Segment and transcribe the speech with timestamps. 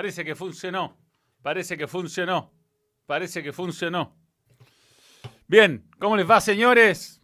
[0.00, 0.96] Parece que funcionó.
[1.42, 2.54] Parece que funcionó.
[3.04, 4.16] Parece que funcionó.
[5.46, 7.20] Bien, ¿cómo les va, señores?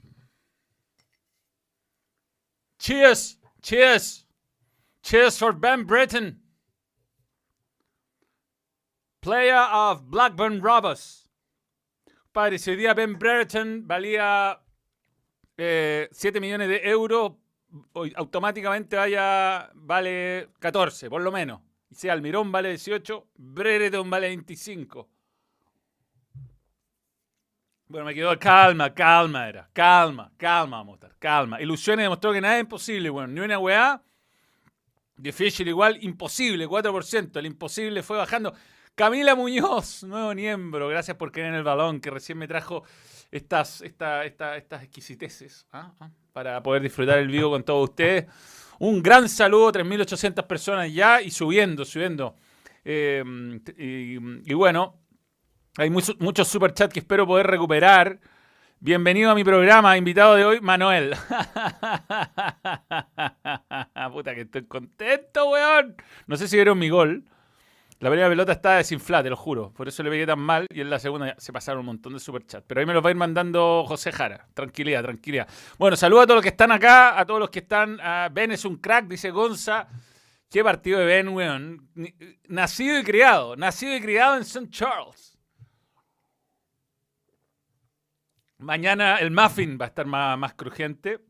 [2.79, 4.29] Cheers, cheers.
[5.01, 6.39] Cheers for Ben Breton.
[9.21, 11.31] Player of Blackburn Rovers.
[12.31, 14.61] Padre, si hoy día Ben Breton valía
[15.57, 17.37] 7 eh, millones de euros,
[17.95, 21.66] hoy automáticamente vaya, vale 14, por lo menos.
[21.91, 25.09] Y si Almirón vale 18, Brereton vale 25.
[27.89, 29.71] Bueno, me quedó calma, calma era.
[29.73, 31.61] Calma, calma, vamos a estar, calma.
[31.61, 34.03] Ilusiones demostró que nada es imposible, bueno, ni una weá.
[35.17, 37.39] Difícil igual, imposible, 4%.
[37.39, 38.53] El imposible fue bajando.
[38.97, 42.83] Camila Muñoz, nuevo miembro, gracias por querer el balón, que recién me trajo
[43.31, 45.93] estas, estas exquisiteces ¿ah?
[46.01, 46.11] ¿Ah?
[46.33, 48.27] para poder disfrutar el vivo con todos ustedes.
[48.79, 52.37] Un gran saludo, 3.800 personas ya y subiendo, subiendo.
[52.85, 55.01] Em, y, bueno,
[55.77, 58.21] hay muchos superchats que espero poder recuperar.
[58.79, 61.15] Bienvenido a mi programa, invitado de hoy, Manuel.
[64.13, 65.97] Puta que estoy contento, weón.
[66.27, 67.25] No sé si vieron mi gol.
[67.99, 69.73] La primera pelota está desinflada, te lo juro.
[69.73, 70.67] Por eso le pegué tan mal.
[70.71, 72.65] Y en la segunda se pasaron un montón de superchats.
[72.67, 74.47] Pero ahí me los va a ir mandando José Jara.
[74.53, 75.49] Tranquilidad, tranquilidad.
[75.79, 77.99] Bueno, saludo a todos los que están acá, a todos los que están.
[78.33, 79.89] ben es un crack, dice Gonza.
[80.51, 81.89] Qué partido de Ben, weón.
[82.49, 83.57] Nacido y criado.
[83.57, 84.69] Nacido y criado en St.
[84.71, 85.39] Charles.
[88.59, 91.21] Mañana el muffin va a estar más, más crujiente.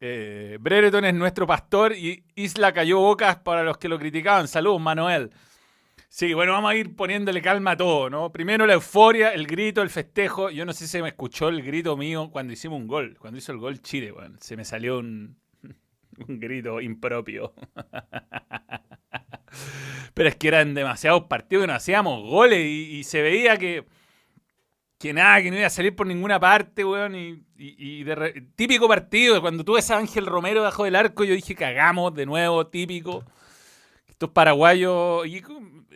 [0.00, 4.48] Eh, Brereton es nuestro pastor y Isla cayó bocas para los que lo criticaban.
[4.48, 5.30] Saludos, Manuel.
[6.10, 8.32] Sí, bueno, vamos a ir poniéndole calma a todo, ¿no?
[8.32, 10.48] Primero la euforia, el grito, el festejo.
[10.50, 13.16] Yo no sé si se me escuchó el grito mío cuando hicimos un gol.
[13.20, 15.36] Cuando hizo el gol Chile, bueno, se me salió un,
[16.26, 17.52] un grito impropio.
[20.14, 23.84] Pero es que eran demasiados partidos que no hacíamos goles y, se veía que,
[24.98, 27.14] que nada, que no iba a salir por ninguna parte, weón.
[27.14, 28.04] Y, y,
[28.56, 32.66] típico partido, cuando tuve ese Ángel Romero bajo del arco, yo dije, cagamos de nuevo,
[32.66, 33.24] típico.
[34.18, 35.22] Estos paraguayos,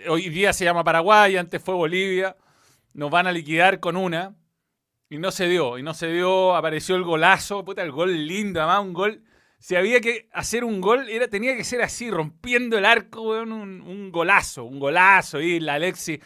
[0.09, 2.37] hoy día se llama Paraguay, antes fue Bolivia,
[2.95, 4.37] nos van a liquidar con una.
[5.11, 8.61] Y no se dio, y no se dio, apareció el golazo, puta, el gol lindo,
[8.61, 9.25] además un gol.
[9.59, 14.13] Si había que hacer un gol, era, tenía que ser así, rompiendo el arco, un,
[14.13, 15.41] golazo, un golazo.
[15.41, 16.21] Y la Alexi,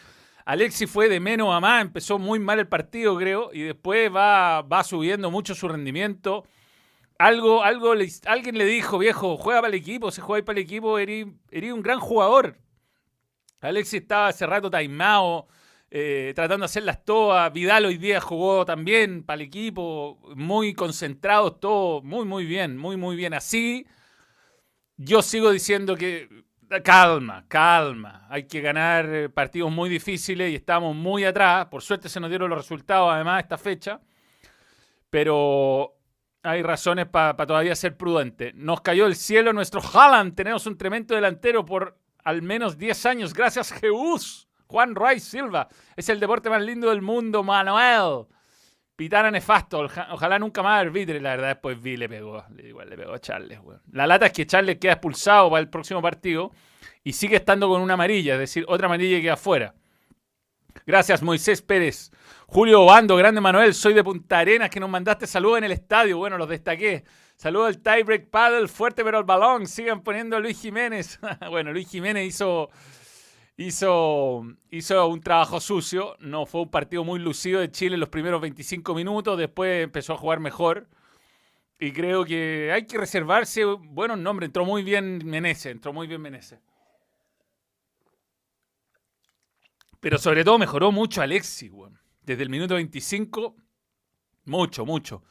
[0.45, 4.61] Alexi fue de menos a más, empezó muy mal el partido, creo, y después va,
[4.61, 6.43] va subiendo mucho su rendimiento
[7.19, 7.93] algo, algo
[8.25, 11.25] alguien le dijo, viejo, juega para el equipo, se juega para el equipo, eres,
[11.73, 12.57] un gran jugador.
[13.59, 15.47] Alexis estaba hace rato taimado,
[15.89, 17.51] eh, tratando de hacer las todas.
[17.51, 22.97] Vidal hoy día jugó también para el equipo, muy concentrados, todo muy, muy bien, muy,
[22.97, 23.33] muy bien.
[23.33, 23.87] Así,
[24.95, 26.29] yo sigo diciendo que
[26.83, 28.27] calma, calma.
[28.29, 31.65] Hay que ganar partidos muy difíciles y estamos muy atrás.
[31.67, 33.99] Por suerte se nos dieron los resultados, además, esta fecha.
[35.09, 35.96] Pero
[36.47, 38.53] hay razones para todavía ser prudente.
[38.55, 40.35] Nos cayó el cielo nuestro Haaland.
[40.35, 43.33] Tenemos un tremendo delantero por al menos 10 años.
[43.33, 44.47] Gracias, Jesús.
[44.67, 45.67] Juan Rice Silva.
[45.95, 48.25] Es el deporte más lindo del mundo, Manuel.
[48.95, 49.87] Pitana nefasto.
[50.11, 51.21] Ojalá nunca más arbitre.
[51.21, 52.43] La verdad, después vi le pegó.
[52.57, 53.59] Igual le pegó a Charles.
[53.91, 56.51] La lata es que Charles queda expulsado para el próximo partido
[57.03, 58.33] y sigue estando con una amarilla.
[58.33, 59.75] Es decir, otra amarilla que queda afuera.
[60.85, 62.11] Gracias, Moisés Pérez.
[62.47, 66.17] Julio Obando, grande Manuel, soy de Punta Arenas, que nos mandaste saludos en el estadio.
[66.17, 67.03] Bueno, los destaqué.
[67.35, 69.67] Saludos al tiebreak paddle, fuerte pero el balón.
[69.67, 71.19] Sigan poniendo a Luis Jiménez.
[71.49, 72.69] bueno, Luis Jiménez hizo,
[73.57, 76.15] hizo, hizo un trabajo sucio.
[76.19, 79.37] No fue un partido muy lucido de Chile en los primeros 25 minutos.
[79.37, 80.87] Después empezó a jugar mejor.
[81.79, 84.47] Y creo que hay que reservarse buenos nombres.
[84.47, 86.59] Entró muy bien Menezes, entró muy bien Menezes.
[90.07, 93.55] Pero sobre todo mejoró mucho Alexi, weón desde el minuto 25.
[94.45, 95.23] Mucho, mucho.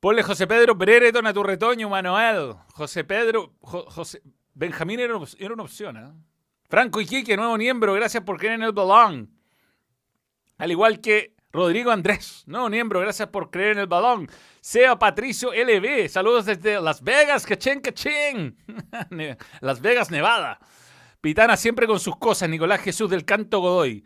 [0.00, 2.54] Ponle José Pedro Brereton a tu retoño, Manuel.
[2.72, 3.54] José Pedro.
[3.60, 4.22] José,
[4.54, 6.12] Benjamín era, una opción, ¿eh?
[6.68, 9.38] Franco Iquique, nuevo miembro, gracias por creer en el balón.
[10.56, 14.28] Al igual que Rodrigo Andrés, nuevo miembro, gracias por creer en el balón.
[14.60, 18.56] Sea Patricio LB, saludos desde Las Vegas, cachén, cachén.
[19.60, 20.60] Las Vegas, Nevada.
[21.20, 24.04] Pitana siempre con sus cosas, Nicolás Jesús del Canto Godoy.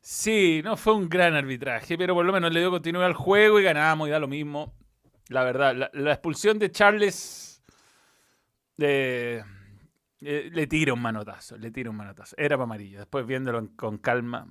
[0.00, 3.58] Sí, no fue un gran arbitraje, pero por lo menos le dio continuidad al juego
[3.58, 4.74] y ganábamos y da lo mismo.
[5.28, 7.62] La verdad, la, expulsión de Charles
[8.78, 9.42] eh,
[10.20, 12.36] le tira un manotazo, le tira un manotazo.
[12.38, 14.46] Era para amarillo, después viéndolo con calma.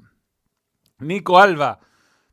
[0.99, 1.79] Nico Alba,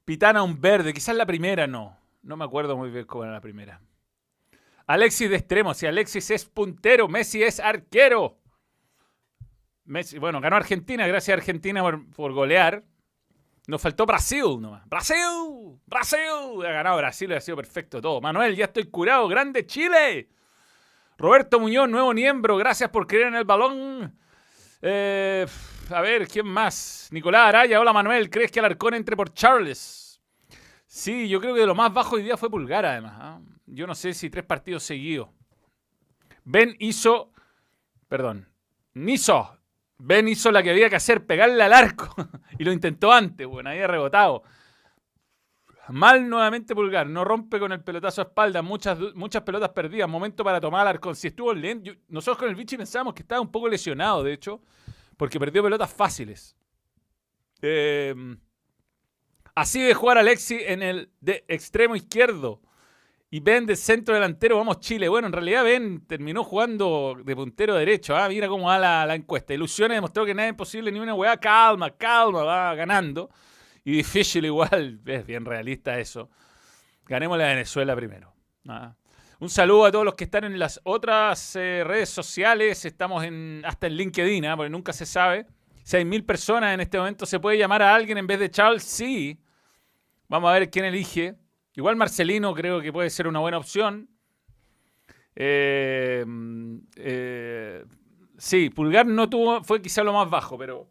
[0.05, 1.97] Pitana un verde, quizás la primera no.
[2.23, 3.81] No me acuerdo muy bien cómo era la primera.
[4.87, 8.40] Alexis de extremo, si Alexis es puntero, Messi es arquero.
[9.91, 11.83] Messi, bueno, ganó Argentina, gracias a Argentina
[12.15, 12.85] por, golear.
[13.67, 14.89] Nos faltó Brasil nomás.
[14.89, 15.81] ¡Brasil!
[15.85, 16.65] ¡Brasil!
[16.65, 18.21] Ha ganado Brasil, ha sido perfecto todo.
[18.21, 19.27] Manuel, ya estoy curado.
[19.27, 20.29] ¡Grande Chile!
[21.19, 24.17] Roberto Muñoz, nuevo miembro, gracias por creer en el balón.
[24.81, 25.45] Eh,
[25.91, 27.09] a ver, ¿quién más?
[27.11, 30.23] Nicolás Araya, hola Manuel, ¿crees que Alarcón entre por Charles?
[30.87, 33.15] Sí, yo creo que lo más bajo hoy día fue Pulgar, además.
[33.17, 33.41] ¿ah?
[33.67, 35.31] Yo no sé si tres partidos seguidos.
[36.45, 37.33] Ben hizo,
[38.09, 38.49] perdón,
[38.95, 39.60] Niso.
[40.03, 42.15] Ben hizo la que había que hacer, pegarle al arco.
[42.59, 44.43] y lo intentó antes, bueno, había rebotado.
[45.89, 50.45] Mal nuevamente Pulgar, no rompe con el pelotazo a espalda, muchas, muchas pelotas perdidas, momento
[50.45, 51.15] para tomar al arco.
[51.15, 54.63] Si estuvo lento, nosotros con el Vichy pensábamos que estaba un poco lesionado, de hecho,
[55.17, 56.57] porque perdió pelotas fáciles.
[57.61, 58.39] Em,
[59.55, 62.63] así de jugar Alexi en el de extremo izquierdo
[63.33, 65.09] y Ben de centro delantero, vamos Chile.
[65.09, 68.17] Bueno, en realidad Ben terminó jugando de puntero derecho.
[68.17, 68.29] ¿ah?
[68.29, 69.55] Mira cómo va la, la encuesta.
[69.55, 71.37] Ilusiones demostró que nada es imposible, ni una weá.
[71.37, 73.31] Calma, calma, va ganando.
[73.85, 76.29] Y difícil igual, es bien realista eso.
[77.07, 78.35] Ganemos la Venezuela primero.
[79.39, 82.85] Un saludo a todos los que están en las otras eh, redes sociales.
[82.85, 84.57] Estamos en, hasta en LinkedIn, ¿ah?
[84.57, 85.47] porque nunca se sabe.
[85.85, 88.51] Si hay mil personas en este momento, ¿se puede llamar a alguien en vez de
[88.51, 88.83] Charles?
[88.83, 89.41] Sí.
[90.29, 91.37] Vamos a ver quién elige.
[91.81, 94.11] Igual Marcelino creo que puede ser una buena opción.
[95.35, 96.27] Eh,
[96.97, 97.87] eh,
[98.37, 100.91] sí, Pulgar no tuvo, fue quizá lo más bajo, pero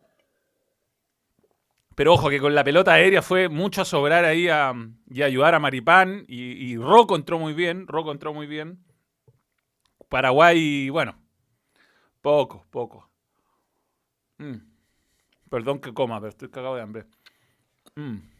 [1.93, 4.47] pero ojo que con la pelota aérea fue mucho a sobrar ahí
[5.11, 6.25] y ayudar a Maripán.
[6.27, 6.75] Y, y
[7.15, 7.85] entró muy bien.
[7.85, 8.83] Rocco entró muy bien.
[10.07, 11.21] Paraguay, bueno,
[12.23, 13.11] poco, poco.
[14.39, 14.55] Mm.
[15.51, 17.05] Perdón que coma, pero estoy cagado de hambre.
[17.95, 18.38] Mm.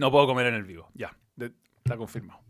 [0.00, 0.88] No puedo comer en el vivo.
[0.94, 2.40] Ya, está confirmado.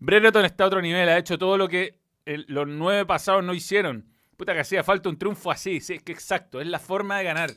[0.00, 1.08] Brereton está a otro nivel.
[1.08, 2.00] Ha hecho todo lo que
[2.48, 4.06] los nueve pasados no hicieron.
[4.36, 5.80] Puta que hacía falta un triunfo así.
[5.80, 6.60] Sí, es que exacto.
[6.60, 7.50] Es la forma de ganar.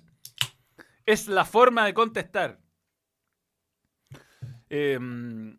[1.07, 2.59] Es la forma de contestar.
[4.69, 5.57] Em,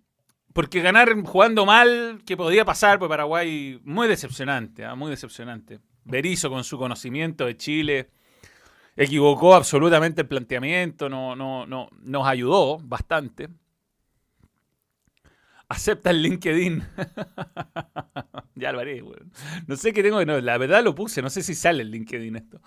[0.52, 4.94] porque ganar jugando mal, que podía pasar por Paraguay, muy decepcionante, ¿ah?
[4.94, 5.80] muy decepcionante.
[6.04, 8.10] Berizzo con su conocimiento de Chile
[8.94, 13.48] equivocó absolutamente el planteamiento, no, no, no, nos ayudó bastante.
[15.74, 16.84] Acepta el LinkedIn.
[18.54, 19.02] ya lo haré,
[19.66, 22.36] No sé qué tengo no, la verdad lo puse, no sé si sale el LinkedIn
[22.36, 22.60] esto.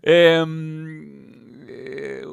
[0.00, 2.24] Em, eh,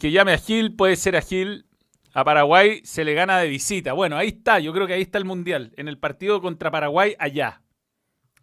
[0.00, 1.64] que llame a Gil, puede ser a Gil.
[2.12, 3.92] A Paraguay se le gana de visita.
[3.92, 5.72] Bueno, ahí está, yo creo que ahí está el Mundial.
[5.76, 7.62] En el partido contra Paraguay, allá.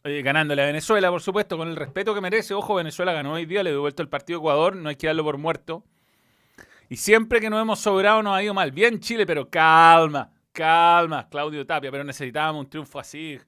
[0.05, 2.53] Eh, ganándole a Venezuela, por supuesto, con el respeto que merece.
[2.53, 5.25] Ojo, Venezuela ganó hoy día, le devuelto el partido a Ecuador, no hay que darlo
[5.25, 5.83] por muerto.
[6.89, 8.71] Y siempre que nos hemos sobrado nos ha ido mal.
[8.71, 13.39] Bien Chile, pero calma, calma, Claudio Tapia, pero necesitábamos un triunfo así.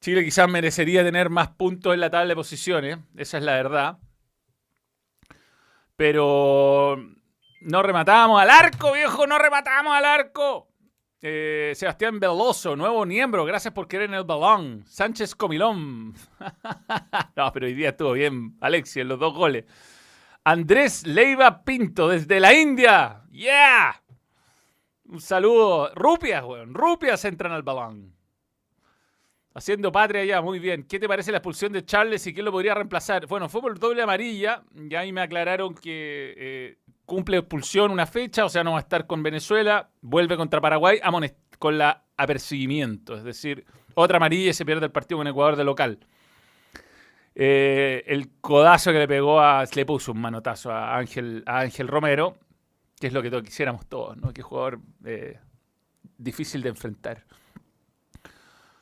[0.00, 3.98] Chile quizás merecería tener más puntos en la tabla de posiciones, esa es la verdad.
[5.96, 6.96] Pero
[7.60, 10.68] no rematamos al arco, viejo, no rematamos al arco.
[11.24, 14.84] Eh, Sebastián Veloso, nuevo miembro, gracias por querer en el balón.
[14.86, 16.14] Sánchez Comilón.
[17.36, 19.64] no, pero hoy día estuvo bien, Alexia, en los dos goles.
[20.42, 23.22] Andrés Leiva Pinto, desde la India.
[23.30, 24.01] ¡Yeah!
[25.12, 25.92] Un saludo.
[25.94, 26.72] Rupias, weón.
[26.72, 28.14] Rupias entran al balón.
[29.52, 30.84] Haciendo patria ya, muy bien.
[30.84, 33.26] ¿Qué te parece la expulsión de Charles y quién lo podría reemplazar?
[33.26, 34.62] Bueno, fue por doble amarilla.
[34.72, 38.80] Ya ahí me aclararon que eh, cumple expulsión una fecha, o sea, no va a
[38.80, 39.90] estar con Venezuela.
[40.00, 40.98] Vuelve contra Paraguay
[41.58, 43.14] con la apercibimiento.
[43.14, 45.98] Es decir, otra amarilla y se pierde el partido con Ecuador de local.
[47.34, 49.66] Eh, el codazo que le pegó a.
[49.74, 52.38] Le puso un manotazo a Ángel, a Ángel Romero
[53.02, 54.32] que es lo que quisiéramos todos, ¿no?
[54.32, 55.36] Qué jugador eh,
[56.16, 57.24] difícil de enfrentar.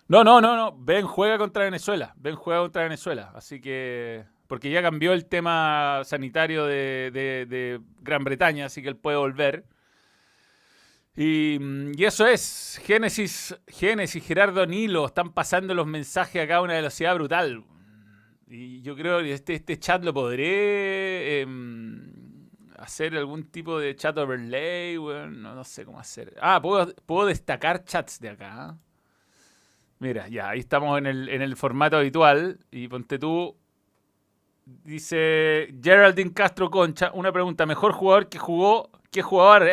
[0.09, 0.77] No, no, no, no.
[0.77, 2.13] Ben juega contra Venezuela.
[2.19, 3.33] Ben juega contra Venezuela.
[3.35, 4.27] Así que.
[4.47, 9.65] Porque ya cambió el tema sanitario de, Gran Bretaña, así que él puede volver.
[11.17, 11.59] Y,
[11.97, 12.79] y, eso es.
[12.85, 17.65] Génesis, Génesis, Gerardo Nilo, están pasando los mensajes acá a una velocidad brutal.
[18.49, 21.41] Y yo creo que este, este chat lo podré.
[21.41, 22.20] Em,
[22.81, 26.35] hacer algún tipo de chat overlay, no, no, sé cómo hacer.
[26.41, 28.77] Ah, puedo, destacar chats de acá.
[29.99, 32.59] Mira, ya, ahí estamos en el, en el formato habitual.
[32.71, 33.55] Y ponte tú.
[34.65, 38.91] Dice Geraldine Castro Concha, una pregunta, ¿mejor jugador que jugó?
[39.11, 39.65] ¿Qué jugador?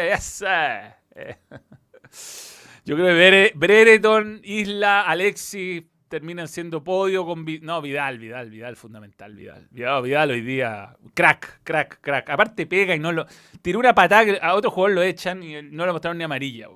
[2.86, 9.36] Yo creo que Brereton, Isla, Alexi, terminan siendo podio con no Vidal, Vidal, Vidal fundamental,
[9.36, 9.68] Vidal.
[9.72, 12.30] Vidal, Vidal hoy día crack, crack, crack.
[12.30, 13.26] Aparte pega y no lo
[13.62, 16.68] tiró una patada a otro jugador lo echan y no lo mostraron ni amarilla.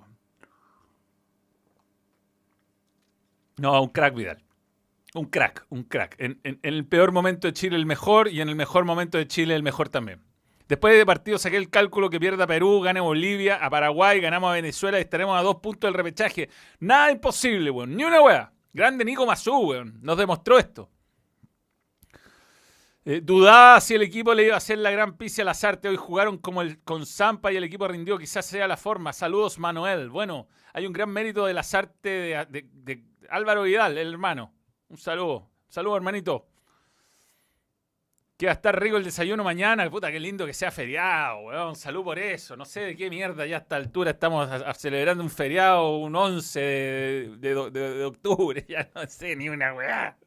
[3.57, 4.43] No, un crack Vidal.
[5.13, 6.15] Un crack, un crack.
[6.19, 9.55] En, el peor momento de Chile el mejor y en el mejor momento de Chile
[9.55, 10.21] el mejor también.
[10.69, 14.53] Después de partido saqué el cálculo que pierda Perú, gane Bolivia, a Paraguay, ganamos a
[14.53, 16.49] Venezuela y estaremos a dos puntos del repechaje.
[16.79, 17.93] Nada imposible, weón.
[17.93, 18.53] Ni una weá.
[18.73, 19.99] Grande Nico Mazú, weón.
[20.01, 20.89] Nos demostró esto.
[23.03, 25.89] Eh, dudaba si el equipo le iba a hacer la gran pizza a las artes.
[25.89, 28.17] Hoy jugaron como el, con Zampa y el equipo rindió.
[28.17, 29.13] Quizás sea la forma.
[29.13, 30.09] Saludos, Manuel.
[30.09, 34.53] Bueno, hay un gran mérito de artes de Álvaro Vidal, el hermano.
[34.89, 35.49] Un saludo.
[35.67, 36.50] Saludo, hermanito.
[38.41, 39.87] Que va a estar rico el desayuno mañana.
[39.87, 41.75] Puta, qué lindo que sea feriado, weón.
[41.75, 42.57] Salud por eso.
[42.57, 46.59] No sé de qué mierda ya a esta altura estamos celebrando un feriado, un 11
[47.37, 48.65] de, octubre.
[48.67, 50.17] Ya no sé ni una weá.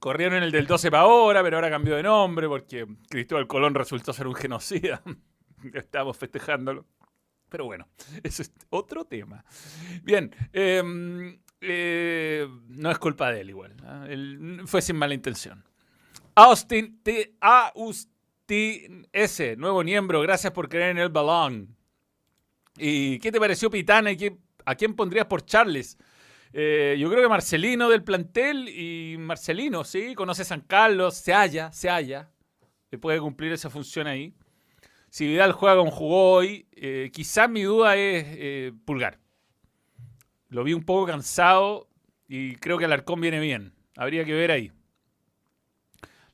[0.00, 3.76] Corrieron en el del 12 para ahora, pero ahora cambió de nombre porque Cristóbal Colón
[3.76, 5.00] resultó ser un genocida.
[5.72, 6.84] Estamos festejándolo.
[7.48, 7.86] Pero bueno,
[8.24, 9.44] eso es otro tema.
[10.02, 13.76] Bien, eh, eh, no es culpa de él igual.
[14.66, 15.64] fue sin mala intención.
[16.34, 17.34] Austin, T.
[17.40, 19.56] Austin S.
[19.56, 20.20] Nuevo miembro.
[20.22, 21.76] Gracias por creer en el balón.
[22.78, 24.12] ¿Y qué te pareció Pitana?
[24.12, 25.98] ¿Y ¿A quién pondrías por Charles?
[26.52, 31.72] Eh, yo creo que Marcelino del plantel y Marcelino, sí, conoce San Carlos, se halla,
[31.72, 32.30] se halla.
[33.00, 34.34] Puede cumplir esa función ahí.
[35.10, 39.18] Si Vidal juega como jugó hoy, eh, quizás mi duda es Pulgar.
[40.48, 41.88] Lo vi un poco cansado
[42.28, 43.74] y creo que Alarcón viene bien.
[43.96, 44.72] Habría que ver ahí.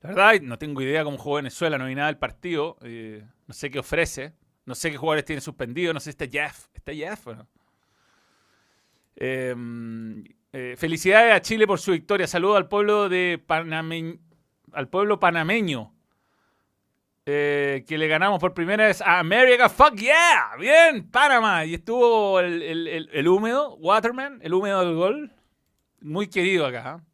[0.00, 2.76] La verdad, no tengo idea cómo jugó Venezuela, no vi nada del partido.
[2.82, 4.34] Eh, no sé qué ofrece.
[4.64, 5.92] No sé qué jugadores tiene suspendido.
[5.92, 6.66] No sé si está Jeff.
[6.74, 7.46] ¿Está Jeff o?
[9.16, 12.26] Em, eh, felicidades a Chile por su victoria.
[12.26, 13.42] Saludo al pueblo de
[14.72, 15.92] al pueblo panameño
[17.30, 19.68] eh, que le ganamos por primera vez a America.
[19.68, 21.66] Fuck yeah, bien, Panamá.
[21.66, 25.32] Y estuvo el, húmedo, Waterman, el húmedo del gol.
[26.00, 27.04] Muy querido acá.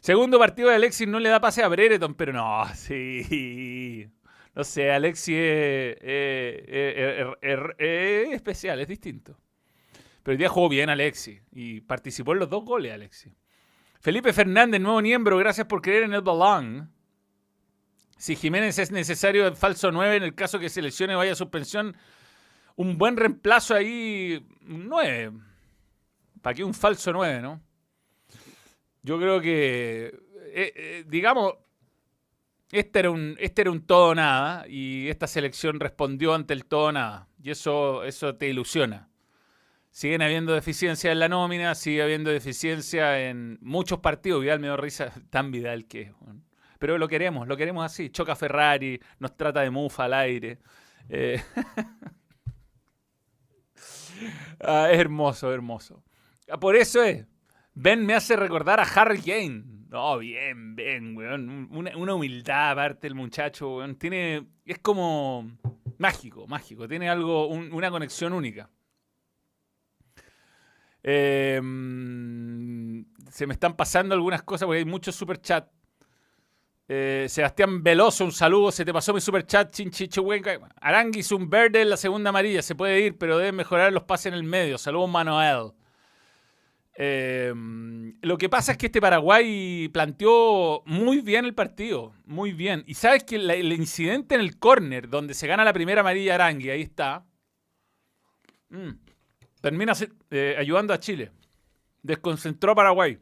[0.00, 4.08] Segundo partido de Alexis no le da pase a Brereton, pero no, sí.
[4.54, 6.02] No sé, Alexis es,
[8.32, 9.38] especial, es distinto.
[10.22, 13.32] Pero el día jugó bien Alexis y participó en los dos goles Alexis.
[14.00, 16.90] Felipe Fernández, nuevo miembro, gracias por creer en el balón.
[18.16, 21.36] Si Jiménez es necesario el falso 9 en el caso que se lesione vaya a
[21.36, 21.96] suspensión,
[22.76, 25.32] un buen reemplazo ahí, 9.
[26.40, 27.62] ¿Para qué un falso 9, no?
[29.02, 30.06] Yo creo que,
[30.52, 31.54] eh, eh, digamos,
[32.72, 36.92] este era, un, este era un todo nada y esta selección respondió ante el todo
[36.92, 37.28] nada.
[37.42, 39.08] Y eso, eso te ilusiona.
[39.90, 44.42] Siguen habiendo deficiencia en la nómina, sigue habiendo deficiencia en muchos partidos.
[44.42, 46.12] Vidal me dio risa, tan Vidal que es.
[46.78, 48.10] Pero lo queremos, lo queremos así.
[48.10, 50.58] Choca Ferrari, nos trata de mufa al aire.
[51.08, 51.42] Eh,
[54.60, 56.04] ah, hermoso, hermoso.
[56.48, 57.26] Ah, por eso es.
[57.74, 59.64] Ben me hace recordar a Harry Kane.
[59.88, 61.68] No, bien, bien, weón.
[61.72, 63.96] Una, humildad aparte el muchacho, weón.
[63.96, 64.46] Tiene.
[64.64, 65.50] Es como.
[65.98, 66.88] Mágico, mágico.
[66.88, 68.70] Tiene algo, una conexión única.
[71.02, 75.68] Em, se me están pasando algunas cosas porque hay muchos super chat.
[76.88, 78.72] Eh, Sebastián Veloso, un saludo.
[78.72, 80.58] Se te pasó mi super chat, chinchichuenca.
[80.80, 82.62] Aranguis, un verde en la segunda amarilla.
[82.62, 84.78] Se puede ir, pero debe mejorar los pases en el medio.
[84.78, 85.72] Saludos, Manuel.
[87.02, 87.54] Eh,
[88.20, 92.12] lo que pasa es que este Paraguay planteó muy bien el partido.
[92.26, 92.84] Muy bien.
[92.86, 96.68] Y sabes que el incidente en el córner, donde se gana la primera amarilla Arangui,
[96.68, 97.24] ahí está.
[98.68, 98.90] Mm,
[99.62, 99.94] termina
[100.30, 101.32] eh, ayudando a Chile.
[102.02, 103.18] Desconcentró a Paraguay.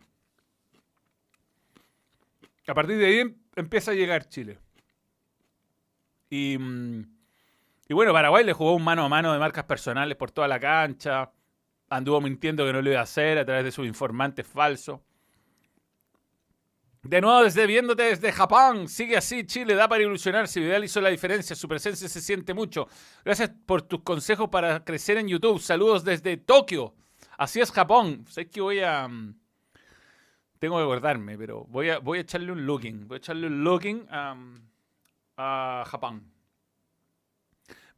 [2.67, 4.59] A partir de ahí empieza a llegar Chile.
[6.31, 7.17] Y, mm,
[7.89, 10.59] y bueno, Paraguay le jugó un mano a mano de marcas personales por toda la
[10.59, 11.31] cancha.
[11.91, 15.01] Anduvo mintiendo que no lo iba a hacer a través de sus informantes falsos.
[17.03, 20.61] De nuevo, desde viéndote desde Japón, sigue así, Chile da para ilusionarse.
[20.61, 22.89] Vidal hizo la diferencia, su presencia se siente mucho.
[23.25, 25.61] Gracias por tus consejos para crecer en YouTube.
[25.61, 26.95] Saludos desde Tokio.
[27.39, 28.27] Así es Japón.
[28.29, 29.07] Sé que voy a.
[29.07, 29.39] Mm,
[30.59, 33.07] tengo que acordarme, pero voy a, voy a echarle un looking.
[33.07, 36.31] Voy a echarle un looking a, Japón.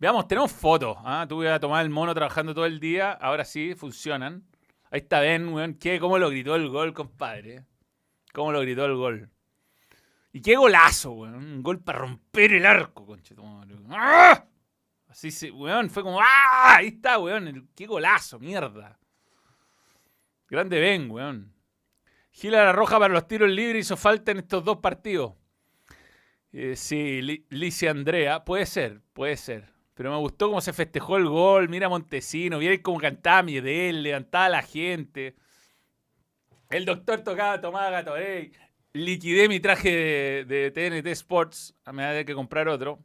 [0.00, 0.96] Veamos, tenemos fotos.
[1.04, 1.26] ¿ah?
[1.28, 3.12] Tuve a tomar el mono trabajando todo el día.
[3.12, 4.42] Ahora sí, funcionan.
[4.90, 5.78] Ahí está Ben, weón.
[6.00, 7.66] ¿Cómo lo gritó el gol, compadre?
[8.32, 9.30] ¿Cómo lo gritó el gol?
[10.32, 11.34] Y qué golazo, weón.
[11.34, 13.76] Un gol para romper el arco, conchetumadre.
[13.90, 14.42] ¡Ah!
[15.06, 16.76] Así se, weón, fue como, ¡ah!
[16.76, 17.68] Ahí está, weón.
[17.76, 18.98] Qué golazo, mierda.
[20.48, 21.52] Grande Ben, weón.
[22.32, 25.34] Gila la roja para los tiros libres hizo falta en estos dos partidos.
[26.52, 29.79] Eh, sí, Licia Andrea, puede ser, puede ser.
[30.00, 31.68] Pero me gustó cómo se festejó el gol.
[31.68, 35.36] Mira Montesino, mira cómo cantaba Miedel, levantaba la gente.
[36.70, 38.52] El doctor tocaba, tomaba Gatorade.
[38.94, 41.74] Liquidé mi traje de, TNT Sports.
[41.84, 42.98] A medida de que comprar otro.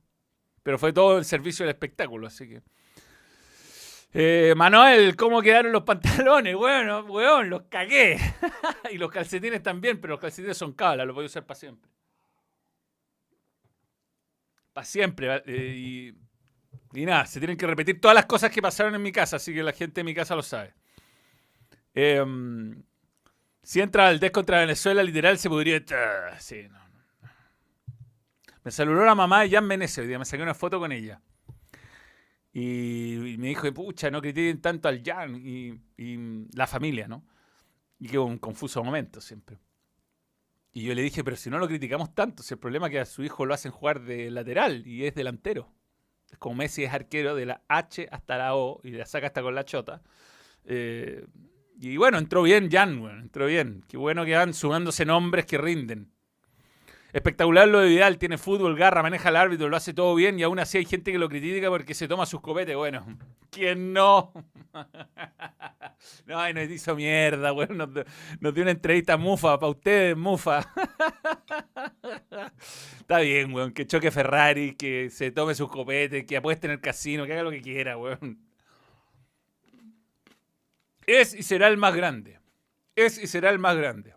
[0.63, 2.61] Pero fue todo el servicio del espectáculo, así que.
[4.13, 6.55] Eh, Manuel, ¿cómo quedaron los pantalones?
[6.55, 8.17] Bueno, weón, los cagué.
[8.89, 11.91] y los calcetines también, pero los calcetines son cablas, los voy a usar para siempre.
[14.71, 15.43] Para siempre.
[15.45, 16.24] Eh, y,
[16.95, 19.53] y, nada, se tienen que repetir todas las cosas que pasaron en mi casa, así
[19.53, 20.73] que la gente de mi casa lo sabe.
[21.93, 22.23] Eh,
[23.65, 25.83] si entra al DES contra Venezuela, literal se podría.
[26.39, 27.29] Sí, no, no.
[28.63, 31.19] Me saludó la mamá de Jan Menezes hoy me saqué una foto con ella.
[32.53, 35.79] Y, me dijo, pucha, no critiquen tanto al Jan y,
[36.53, 37.25] la familia, ¿no?
[37.99, 39.57] Y que un confuso momento siempre.
[40.71, 42.99] Y yo le dije, pero si no lo criticamos tanto, si el problema es que
[42.99, 45.73] a su hijo lo hacen jugar de lateral y es delantero.
[46.39, 49.55] Como Messi es arquero de la H hasta la O y la saca hasta con
[49.55, 50.01] la chota.
[50.65, 51.25] Eh,
[51.79, 53.83] y bueno, entró bien Jan, entró bien.
[53.87, 56.14] Qué bueno que van sumándose nombres que rinden.
[57.15, 60.43] Espectacular lo de Vidal, tiene fútbol, garra, maneja al árbitro, lo hace todo bien y
[60.43, 62.75] aún así hay gente que lo critica porque se toma sus copetes.
[62.75, 63.05] Bueno,
[63.51, 64.33] ¿quién no?
[66.25, 70.59] no, nos hizo mierda, bueno, nos, dio una entrevista mufa para ustedes, mufa.
[72.99, 76.81] Está bien, weón, que choque Ferrari, que se tome sus copetes, que apueste en el
[76.81, 78.41] casino, que haga lo que quiera, weón.
[81.07, 82.41] Es y será el más grande.
[82.93, 84.14] Es y será el más grande.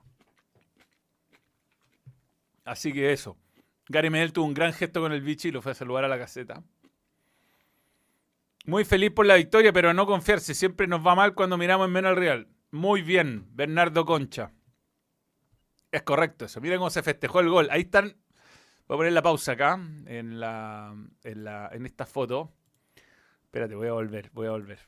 [2.68, 3.36] Así que eso.
[3.88, 6.08] Gary Medel tuvo un gran gesto con el bichi y lo fue a saludar a
[6.08, 6.62] la caseta.
[8.66, 10.54] Muy feliz por la victoria, pero no confiarse.
[10.54, 12.48] Siempre nos va mal cuando miramos en menos al Real.
[12.70, 14.52] Muy bien, Bernardo Concha.
[15.90, 16.60] Es correcto eso.
[16.60, 17.68] Miren cómo se festejó el gol.
[17.70, 18.16] Ahí están.
[18.86, 22.52] Voy a poner la pausa acá en, en esta foto.
[23.44, 24.80] Espérate, voy a volver, voy a volver.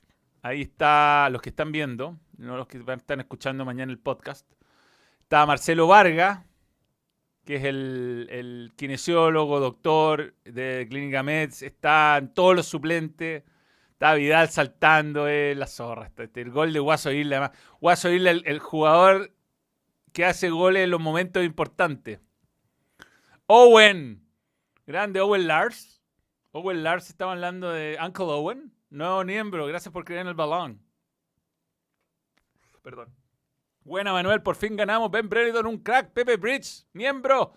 [0.43, 4.47] Ahí está los que están viendo, no los que están escuchando mañana el podcast.
[5.23, 6.41] Está Marcelo Vargas,
[7.51, 11.63] que es el, kinesiólogo, doctor de Clínica Meds.
[11.63, 13.43] Están todos los suplentes.
[13.91, 16.13] Está Vidal saltando, eh, la zorra.
[16.17, 17.39] Este, el gol de Guaso Isla.
[17.39, 17.59] Además.
[17.81, 19.35] Guaso Isla, el, el jugador
[20.13, 22.21] que hace goles en los momentos importantes.
[23.47, 24.25] Owen.
[24.87, 26.01] Grande Owen Lars.
[26.53, 28.73] Owen Lars estaba hablando de Uncle Owen.
[28.91, 30.81] Nuevo miembro, gracias por creer en el balón.
[32.83, 33.20] Perdón.
[33.91, 35.11] Buena, Manuel, por fin ganamos.
[35.11, 36.13] Ben Brereton, un crack.
[36.13, 37.55] Pepe Bridge, miembro.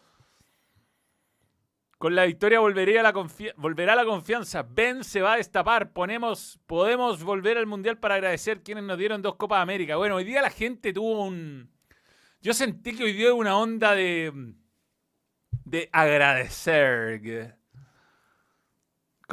[2.00, 4.64] Con la victoria volverá la confianza.
[4.64, 5.94] Ben se va a destapar.
[5.94, 9.96] Ponemos, podemos volver al Mundial para agradecer quienes nos dieron dos Copas América.
[9.98, 11.70] Bueno, hoy día la gente tuvo un...
[12.42, 14.56] Yo sentí que hoy día una onda de...
[15.66, 17.60] De agradecer.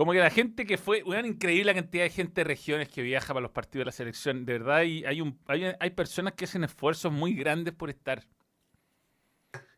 [0.01, 3.35] Como que la gente que fue, una increíble cantidad de gente de regiones que viaja
[3.35, 4.47] para los partidos de la selección.
[4.47, 8.25] De verdad, hay, un, hay, personas que hacen esfuerzos muy grandes por estar.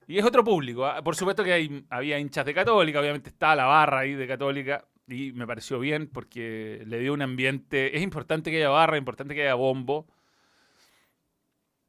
[0.07, 0.87] Y es otro público.
[0.87, 1.03] ¿ah?
[1.03, 4.87] Por supuesto que hay, había hinchas de Católica, obviamente estaba la barra ahí de Católica.
[5.09, 7.97] Y me pareció bien porque le dio un ambiente.
[7.97, 10.07] Es importante que haya barra, importante que haya bombo.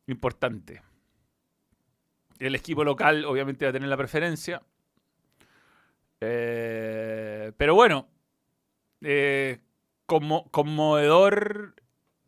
[0.07, 0.81] Importante.
[2.39, 4.63] El equipo local, obviamente, va a tener la preferencia.
[6.19, 8.09] Eh, pero bueno,
[9.03, 9.59] eh,
[10.05, 11.75] como, conmovedor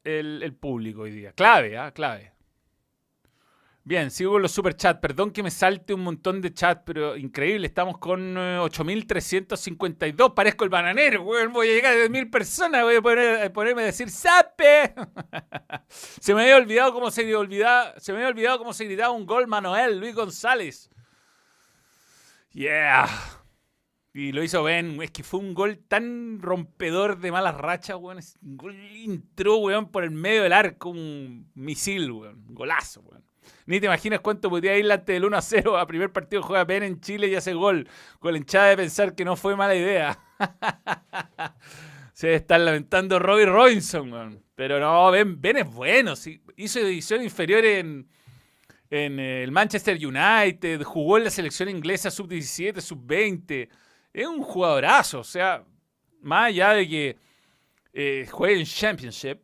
[0.04, 1.32] el, público hoy día.
[1.34, 1.92] Clave, ¿ah?
[1.92, 2.34] Clave.
[3.84, 5.00] Bien, sigo con los superchats.
[5.00, 7.68] Perdón que me salte un montón de chat, pero increíble.
[7.68, 10.30] Estamos con 8.352.
[10.30, 12.82] Eh, Parezco el bananero, Voy a llegar a 10.000 personas.
[12.82, 14.96] Voy a, poner, ponerme a decir ¡Sape!
[15.88, 19.28] se me había olvidado cómo se olvidaba, se me había olvidado cómo se gritaba un
[19.28, 20.90] gol Manuel, Luis González.
[22.54, 23.08] Yeah.
[24.18, 28.20] Y lo hizo Ben, es que fue un gol tan rompedor de malas rachas, weón.
[28.44, 32.46] Un gol entró, weón, por el medio del arco, un misil, weón.
[32.48, 33.26] Golazo, weón.
[33.66, 36.64] Ni te imaginas cuánto podía ir antes del 1 a 0 a primer partido juega
[36.64, 37.90] Ben en Chile y hace gol.
[38.20, 40.18] Con la hinchada de pensar que no fue mala idea.
[42.14, 44.44] Se está lamentando Robbie Robinson, weón.
[44.56, 46.16] Pero no, Ben, ben es bueno.
[46.16, 46.42] Sí.
[46.56, 48.08] Hizo edición inferior en,
[48.90, 53.68] en el Manchester United, jugó en la selección inglesa sub-17, sub-20
[54.16, 55.20] es un jugadorazo.
[55.20, 55.64] O sea,
[56.22, 57.18] más allá de que
[57.94, 59.40] eh, juegue en Championship,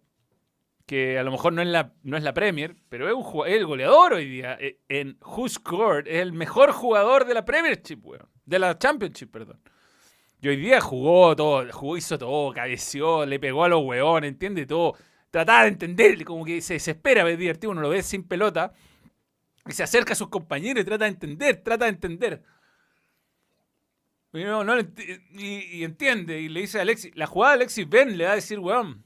[0.86, 3.66] que a lo mejor no es la, no es la Premier, pero es, un, el
[3.66, 4.58] goleador hoy día.
[4.60, 8.28] Eh, en Who Scored es el mejor jugador de la Premiership, weón.
[8.46, 9.60] De la Championship, perdón.
[10.42, 14.66] Y hoy día jugó todo, jugó, hizo todo, cabeció, le pegó a los weones, entiende
[14.66, 14.96] todo.
[15.30, 18.74] Trataba de entender, como que se desespera, es divertido, uno lo ve sin pelota.
[19.68, 22.44] Y se acerca a sus compañeros y trata de entender, trata de entender.
[24.34, 28.18] Y, no, no, y, entiende, y le dice a Alexis, la jugada de Alexis Ben
[28.18, 29.04] le va a decir, weón,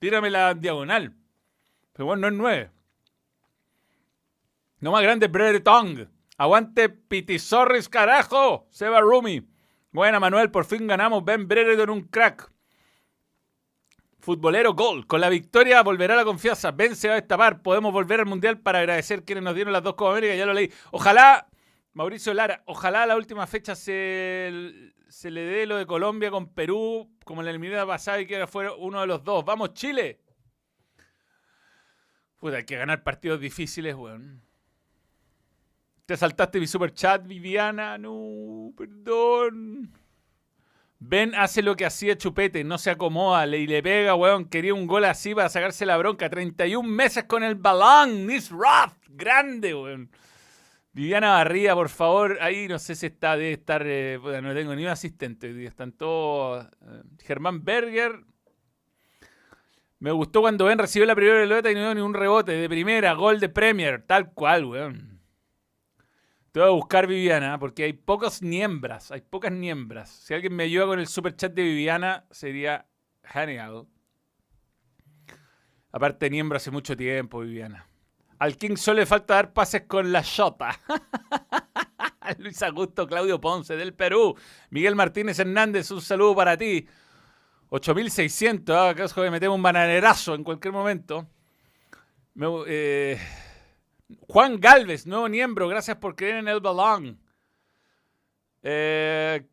[0.00, 1.14] tírame la diagonal.
[1.92, 2.70] Pero bueno, no es nueve.
[4.80, 6.08] No más grande, Breretong.
[6.36, 8.66] Aguante Pitizorris, carajo.
[8.70, 9.42] Seba Rumi.
[9.90, 10.50] Buena, Manuel.
[10.50, 11.24] Por fin ganamos.
[11.24, 12.52] Ben Brereton, un crack.
[14.18, 15.06] Futbolero Gol.
[15.06, 16.72] Con la victoria volverá la confianza.
[16.72, 17.62] Ben se va a destapar.
[17.62, 20.34] Podemos volver al Mundial para agradecer quienes nos dieron las dos Copa América.
[20.34, 20.70] Ya lo leí.
[20.90, 21.48] Ojalá,
[21.96, 27.40] Mauricio Lara, ojalá la última fecha se, le dé lo de Colombia con Perú, como
[27.40, 29.42] en la eliminatoria pasada y que fuera uno de los dos.
[29.46, 30.20] ¡Vamos, Chile!
[32.38, 34.42] Puta, hay que ganar partidos difíciles, weón.
[36.04, 37.96] Te saltaste mi super chat, Viviana.
[37.96, 39.90] No, perdón.
[40.98, 44.50] Ben hace lo que hacía Chupete, no se acomoda, le, le pega, weón.
[44.50, 46.28] Quería un gol así para sacarse la bronca.
[46.28, 48.26] 31 meses con el balón.
[48.26, 50.10] Miss Roth, grande, weón.
[50.96, 52.38] Viviana Barría, por favor.
[52.40, 53.82] Ahí no sé si está, de estar.
[53.84, 55.66] Eh, no tengo ni un asistente.
[55.66, 56.64] Están todos.
[56.64, 58.24] Eh, Germán Berger.
[59.98, 62.52] Me gustó cuando Ben recibió la primera pelota y no dio ni un rebote.
[62.52, 64.06] De primera, gol de Premier.
[64.06, 65.20] Tal cual, weón.
[66.50, 70.08] Te voy a buscar Viviana, porque hay pocas niembras, hay pocas niembras.
[70.08, 72.86] Si alguien me ayuda con el super chat de Viviana, sería
[73.22, 73.86] genial.
[75.92, 77.85] Aparte, niembro hace mucho tiempo, Viviana.
[78.38, 80.80] Al King solo le falta dar pases con la Shota.
[82.38, 84.36] Luis Augusto, Claudio Ponce, del Perú.
[84.70, 86.86] Miguel Martínez Hernández, un saludo para ti.
[87.68, 91.26] 8600, ah, acaso que metemos un bananerazo en cualquier momento.
[92.34, 93.18] Me, eh,
[94.28, 97.18] Juan Galvez, nuevo miembro, gracias por creer en el balón.
[98.62, 99.46] Eh,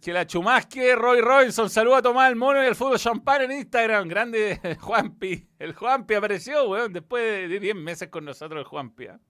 [0.00, 3.52] que la chumasque, Roy Robinson, saluda a Tomás el Mono y al fútbol champán en
[3.52, 4.08] Instagram.
[4.08, 5.48] Grande Juanpi.
[5.58, 9.06] El Juanpi apareció, weón, después de 10 meses con nosotros el Juanpi.
[9.06, 9.20] ¿ah?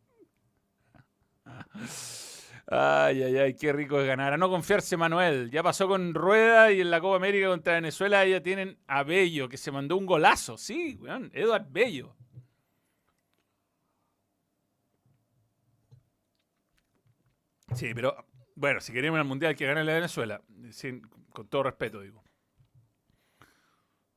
[2.68, 4.32] Ay, ay, ay, qué rico es ganar.
[4.32, 5.50] A no confiarse, Manuel.
[5.50, 9.48] Ya pasó con Rueda y en la Copa América contra Venezuela ya tienen a Bello,
[9.48, 10.58] que se mandó un golazo.
[10.58, 12.16] Sí, weón, Eduard Bello.
[17.74, 18.25] Sí, pero
[18.56, 20.42] bueno, si queremos el mundial que gane la Venezuela,
[21.32, 22.24] con todo respeto, digo.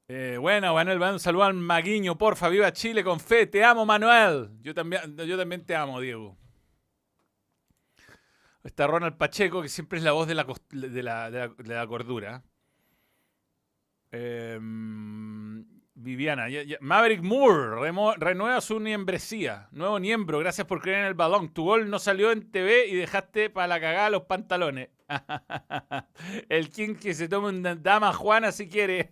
[0.07, 4.49] Eh, bueno, Manuel, un saludo al Maguiño, porfa, viva Chile con fe, te amo, Manuel.
[4.61, 6.35] Yo también, yo también te amo, Diego.
[8.63, 12.43] Está Ronald Pacheco, que siempre es la voz de la, de la, de la, cordura.
[14.11, 14.57] Eh,
[16.01, 16.47] Viviana,
[16.79, 19.67] Maverick Moore renueva su niembresía.
[19.71, 21.53] Nuevo miembro, gracias por creer en el balón.
[21.53, 24.87] Tu gol no salió en TV y dejaste para la cagada los pantalones.
[26.49, 29.11] el King que se tome una dama Juana si quiere.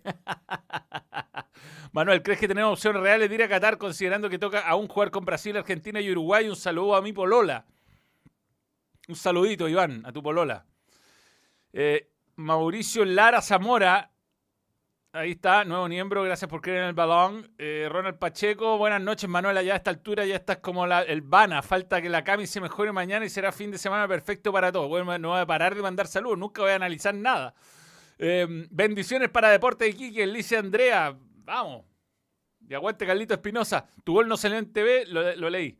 [1.92, 5.10] Manuel, ¿crees que tenemos opciones reales de ir a Qatar considerando que toca aún jugar
[5.10, 6.48] con Brasil, Argentina y Uruguay?
[6.48, 7.66] Un saludo a mi Polola.
[9.08, 10.64] Un saludito, Iván, a tu Polola.
[11.70, 14.10] Eh, Mauricio Lara Zamora
[15.18, 17.50] Ahí está, nuevo miembro, gracias por creer en el balón.
[17.58, 19.66] Eh, Ronald Pacheco, buenas noches, Manuel.
[19.66, 21.60] Ya a esta altura ya estás como el Vana.
[21.60, 24.88] Falta que la Cami se mejore mañana y será fin de semana perfecto para todos.
[24.88, 27.52] Bueno, no voy a parar de mandar saludos, nunca voy a analizar nada.
[28.16, 31.18] Em, bendiciones para Deporte de Iquique, Alicia Andrea.
[31.44, 31.84] Vamos.
[32.68, 33.88] Y aguante Carlito Espinosa.
[34.04, 35.76] Tu gol no salió en TV, lo, leí.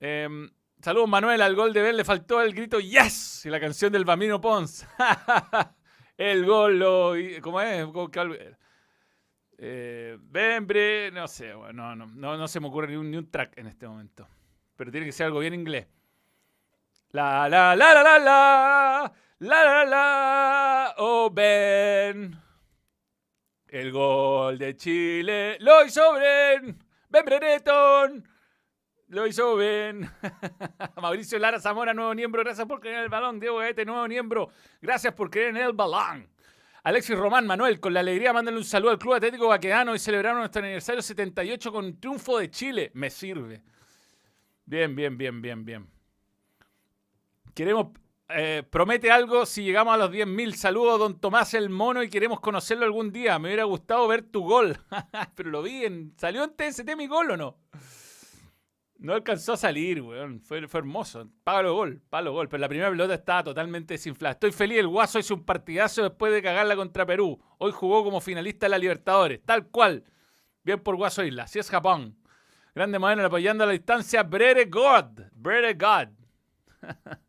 [0.00, 0.50] Em,
[0.80, 1.42] saludos, Manuel.
[1.42, 4.86] Al gol de Ben le faltó el grito Yes y la canción del Bambino Pons.
[6.16, 7.86] el gol, lo, ¿cómo es?
[9.58, 13.56] Eh, Bembre, no sé, no, no, no, se me ocurre ni un, ni un track
[13.56, 14.28] en este momento.
[14.76, 15.86] Pero tiene que ser algo bien inglés.
[17.10, 22.38] La, la, la, la, la, la, la, la, la, oh, Ben.
[23.68, 26.78] El gol de Chile lo hizo Ben.
[27.08, 28.35] Ben.
[29.08, 30.10] Lo hizo Ben.
[31.00, 32.42] Mauricio Lara Zamora, nuevo miembro.
[32.42, 33.38] Gracias por creer en el balón.
[33.38, 34.50] Diego Gaete, nuevo miembro.
[34.80, 36.28] Gracias por creer en el balón.
[36.82, 40.38] Alexis Román Manuel, con la alegría, mándale un saludo al Club Atlético Baquedano y celebraron
[40.38, 42.92] nuestro aniversario 78 con triunfo de Chile.
[42.94, 43.60] Me sirve.
[44.64, 45.88] Bien, bien, bien, bien, bien.
[47.54, 47.88] Queremos.
[48.28, 50.52] Eh, promete algo si llegamos a los 10.000.
[50.54, 53.38] Saludos, don Tomás el Mono, y queremos conocerlo algún día.
[53.38, 54.78] Me hubiera gustado ver tu gol.
[55.34, 56.14] Pero lo vi en.
[56.16, 57.56] ¿Salió en TST mi gol o no?
[58.98, 60.40] No alcanzó a salir, weón.
[60.40, 61.28] Fue, fue hermoso.
[61.44, 62.48] Palo gol, palo gol.
[62.48, 64.32] Pero la primera pelota estaba totalmente desinflada.
[64.32, 64.78] Estoy feliz.
[64.78, 67.38] El Guaso hizo un partidazo después de cagarla contra Perú.
[67.58, 69.40] Hoy jugó como finalista de la Libertadores.
[69.44, 70.04] Tal cual.
[70.62, 71.44] Bien por Guaso Isla.
[71.44, 72.16] Así es Japón.
[72.74, 74.22] Grande Madero apoyando a la distancia.
[74.22, 75.20] Brere God.
[75.32, 76.08] Brere God.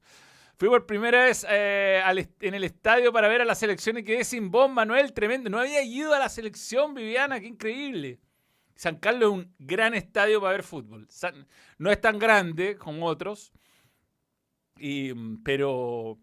[0.58, 2.02] Fui por primera vez eh,
[2.42, 5.14] en el estadio para ver a la selección y quedé sin voz, Manuel.
[5.14, 5.50] Tremendo.
[5.50, 7.40] No había ido a la selección, Viviana.
[7.40, 8.20] Qué increíble.
[8.78, 11.08] San Carlos es un gran estadio para ver fútbol.
[11.80, 13.52] no es tan grande como otros,
[15.44, 16.20] pero,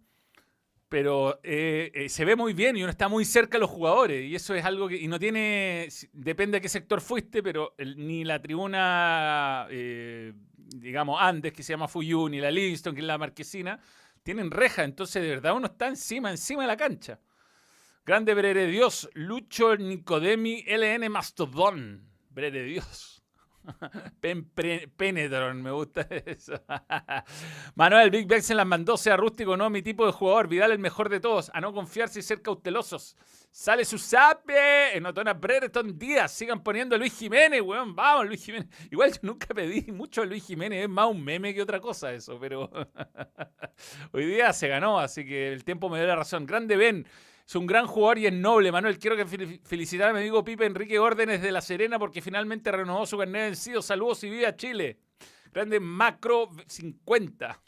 [0.89, 4.25] pero eh, eh, se ve muy bien y uno está muy cerca de los jugadores.
[4.25, 4.97] Y eso es algo que.
[4.97, 5.89] Y no tiene.
[6.13, 9.67] Depende de qué sector fuiste, pero ni la tribuna.
[9.71, 13.81] Eh, digamos, Andes, que se llama Fuyuni, la Livingston, que es la Marquesina,
[14.23, 14.85] tienen reja.
[14.85, 17.21] Entonces, de verdad, uno está encima, encima de la cancha.
[18.07, 22.14] Grande Brere Dios, Lucho Nicodemi, LN Mastodón.
[22.35, 23.23] Brere Dios.
[24.97, 26.61] Penetron, me gusta eso.
[27.75, 30.49] Manuel Big Beck se las mandó, sea rústico, no mi tipo de jugador.
[30.49, 31.51] Vidal el mejor de todos.
[31.55, 33.17] A no confiarse y ser cautelosos.
[33.51, 34.97] Sale su sape.
[34.97, 36.33] En Otona Brereton Díaz.
[36.33, 37.95] Sigan poniendo a Luis Jiménez, weón.
[37.95, 38.69] Vamos, Luis Jiménez.
[38.91, 40.83] Igual yo nunca pedí mucho a Luis Jiménez.
[40.83, 42.39] Es más un meme que otra cosa eso.
[42.39, 42.71] Pero
[44.13, 46.47] hoy día se ganó, así que el tiempo me dio la razón.
[46.47, 47.07] Grande Ben.
[47.47, 48.99] Es un gran jugador y es noble, Manuel.
[48.99, 53.19] Quiero felicitar a mi amigo Pipe Enrique Órdenes de La Serena porque finalmente renovó su
[53.19, 53.83] carnet vencido.
[53.83, 54.99] Saludos y viva Chile.
[55.53, 57.61] Grande Macro 50.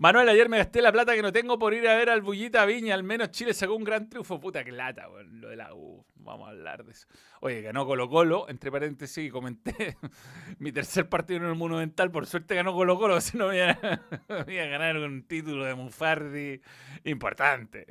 [0.00, 2.64] Manuel, ayer me gasté la plata que no tengo por ir a ver al Bullita
[2.64, 2.94] Viña.
[2.94, 4.40] Al menos Chile sacó un gran triunfo.
[4.40, 6.02] Puta que lata, lo de la U.
[6.14, 7.06] Vamos a hablar de eso.
[7.42, 9.98] Oye, ganó Colo Colo, entre paréntesis, y comenté
[10.58, 12.10] mi tercer partido en el Monumental.
[12.10, 13.72] Por suerte ganó Colo Colo, si no iba,
[14.28, 16.62] a ganar un título de Mufardi
[17.04, 17.86] importante.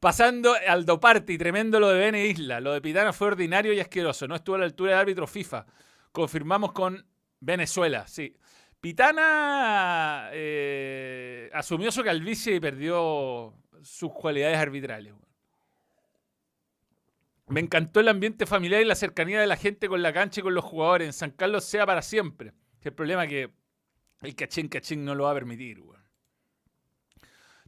[0.00, 2.58] Pasando al Doparty, tremendo lo de Bene Isla.
[2.58, 4.26] Lo de Pitana fue ordinario y asqueroso.
[4.26, 5.66] No estuvo a la altura del árbitro FIFA.
[6.10, 7.06] Confirmamos con
[7.38, 8.36] Venezuela, sí.
[8.82, 15.14] Pitana eh, asumió su calvicie y perdió sus cualidades arbitrales.
[17.46, 20.42] Me encantó el ambiente familiar y la cercanía de la gente con la cancha y
[20.42, 21.06] con los jugadores.
[21.06, 22.54] En San Carlos sea para siempre.
[22.80, 23.54] El problema es que
[24.22, 25.80] el cachín cachín no lo va a permitir.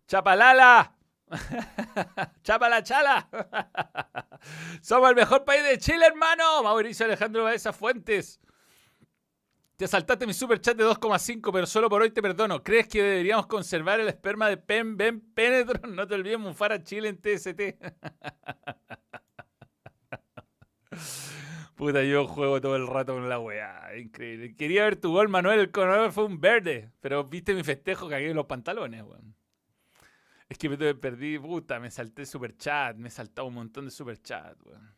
[0.09, 0.97] ¡Chapalala!
[2.43, 3.29] ¡Chapala chala!
[4.83, 6.65] Somos el mejor país de Chile, hermano.
[6.65, 8.41] Mauricio Alejandro Baeza Fuentes.
[9.77, 12.63] Te saltaste mi super chat de 2,5, pero solo por hoy te perdono.
[12.63, 15.93] ¿Crees que deberíamos conservar el esperma de Pen Ben Penetron?
[15.97, 17.75] No te olvides mufar a Chile en TST.
[21.75, 23.99] Puta, yo juego todo el rato con la weá.
[23.99, 24.55] Increíble.
[24.55, 25.59] Quería ver tu gol, Manuel.
[25.59, 26.93] El coronel fue un verde.
[27.01, 29.35] Pero viste mi festejo, cagué en los pantalones, weón.
[30.49, 32.97] Es que me perdí, puta, me salté super chat.
[32.97, 34.95] Me he saltado un montón de super chat, weón.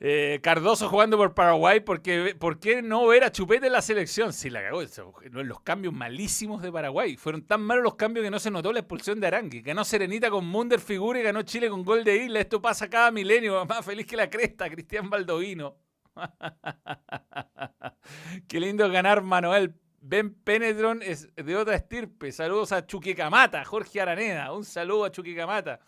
[0.00, 4.32] Eh, Cardoso jugando por Paraguay, porque, ¿por qué no ver a Chupete en la selección?
[4.32, 4.82] Sí, la cagó.
[5.30, 7.16] Los cambios malísimos de Paraguay.
[7.16, 9.62] Fueron tan malos los cambios que no se notó la expulsión de Arangui.
[9.62, 12.40] Ganó Serenita con Munder Figura y ganó Chile con gol de Isla.
[12.40, 13.64] Esto pasa cada milenio.
[13.64, 15.76] Más feliz que la cresta, Cristian Baldovino.
[18.48, 19.74] qué lindo ganar, Manuel.
[20.00, 22.30] Ben Penedron es de otra estirpe.
[22.30, 24.52] Saludos a Chuquicamata, Jorge Araneda.
[24.52, 25.80] Un saludo a Chuquicamata.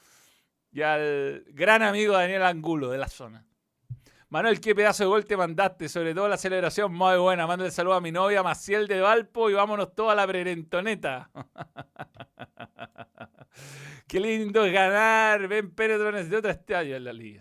[0.73, 3.47] Y al gran amigo Daniel Angulo de la zona.
[4.29, 7.53] Manuel, qué pedazo de gol te mandaste, sobre todo la celebración muy buena.
[7.55, 11.31] El saludo a mi novia Maciel de Valpo y vámonos toda la prerentoneta.
[14.09, 15.47] qué lindo ganar.
[15.47, 17.41] Ven Pérez de otra estadio en la liga.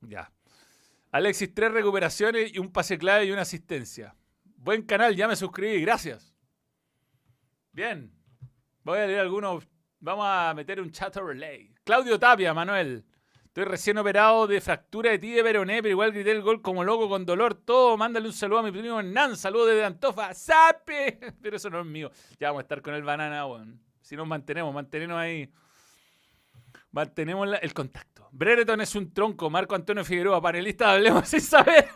[0.00, 0.32] Ya.
[1.10, 4.16] Alexis, tres recuperaciones y un pase clave y una asistencia.
[4.56, 6.34] Buen canal, ya me suscribí, gracias.
[7.72, 8.10] Bien.
[8.84, 9.68] Voy a leer algunos.
[10.00, 11.74] Vamos a meter un chat relay.
[11.84, 13.04] Claudio Tapia, Manuel.
[13.52, 17.06] Estoy recién operado de fractura de tibia peroné, pero igual grité el gol como loco
[17.06, 17.52] con dolor.
[17.52, 19.36] Todo, mándale un saludo a mi primo Hernán.
[19.36, 20.32] Saludo desde Antofa.
[20.32, 21.20] ¡Sape!
[21.42, 22.10] Pero eso no es mío.
[22.40, 23.78] Ya vamos a estar con el banana, weón.
[24.00, 25.52] Si nos mantenemos, mantenemos ahí.
[26.92, 28.26] Mantenemos el contacto.
[28.32, 29.50] Brereton es un tronco.
[29.50, 31.90] Marco Antonio Figueroa, panelista Hablemos sin saber.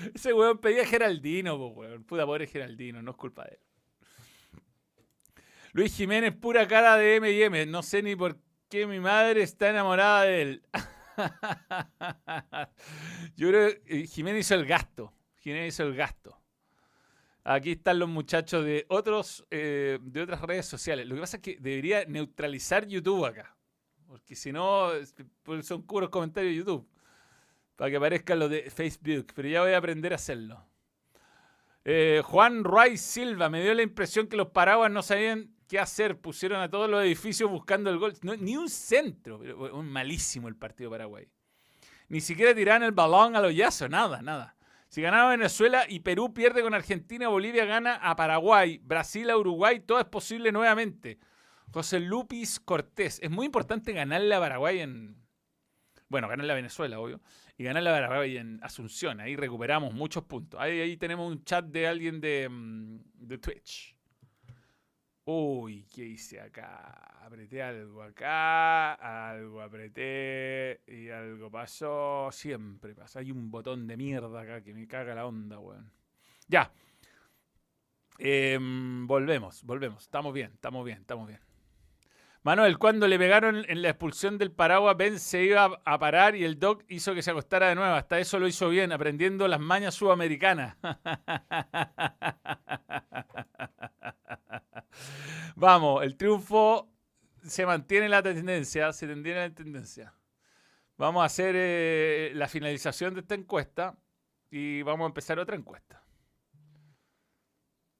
[0.14, 2.04] Ese weón pedía Geraldino, weón.
[2.04, 3.60] Puta pobre Geraldino, no es culpa de él.
[5.74, 7.66] Luis Jiménez, pura cara de M&M.
[7.66, 8.38] No sé ni por
[8.72, 10.62] que mi madre está enamorada de él.
[13.36, 15.12] Yo creo que Jiménez hizo el gasto.
[15.40, 16.40] Jiménez hizo el gasto.
[17.44, 21.06] Aquí están los muchachos de otros eh, de otras redes sociales.
[21.06, 23.54] Lo que pasa es que debería neutralizar YouTube acá.
[24.06, 24.88] Porque si no,
[25.42, 26.88] pues son puros comentarios de YouTube.
[27.76, 29.34] Para que aparezcan los de Facebook.
[29.34, 30.64] Pero ya voy a aprender a hacerlo.
[31.84, 36.18] Eh, Juan Ruiz Silva me dio la impresión que los paraguas no sabían qué hacer.
[36.18, 38.12] Pusieron a todos los edificios buscando el gol.
[38.22, 39.38] ni un centro.
[39.72, 41.26] Un malísimo el partido Paraguay.
[42.08, 43.88] Ni siquiera tiraron el balón a los yazos.
[43.88, 44.54] Nada, nada.
[44.88, 49.80] Si ganaba Venezuela y Perú pierde con Argentina, Bolivia gana a Paraguay, Brasil a Uruguay,
[49.80, 51.18] todo es posible nuevamente.
[51.72, 53.18] José Lupis Cortés.
[53.22, 55.16] Es muy importante ganarle a Paraguay en.
[56.10, 57.22] Bueno, ganarle a Venezuela, obvio.
[57.56, 59.20] Y ganarle a Paraguay en Asunción.
[59.20, 60.60] Ahí recuperamos muchos puntos.
[60.60, 63.96] Ahí, tenemos un chat de alguien de, mm, de Twitch.
[65.24, 67.22] Uy, ¿qué hice acá?
[67.24, 72.28] Apreté algo acá, algo apreté y algo pasó.
[72.32, 73.20] Siempre pasa.
[73.20, 75.90] Hay un botón de mierda acá que me caga la onda, weón.
[76.48, 76.72] Ya.
[78.18, 80.02] Em, volvemos, volvemos.
[80.02, 81.51] Estamos bien, estamos bien, estamos bien.
[82.44, 86.44] Manuel, cuando le pegaron en la expulsión del paraguas, Ben se iba a parar y
[86.44, 87.94] el Doc hizo que se acostara de nuevo.
[87.94, 90.76] Hasta eso lo hizo bien, aprendiendo las mañas sudamericanas.
[95.54, 96.90] Vamos, el triunfo
[97.44, 100.12] se mantiene la tendencia, se mantiene la tendencia.
[100.96, 103.96] Vamos a hacer eh, la finalización de esta encuesta
[104.50, 106.02] y vamos a empezar otra encuesta.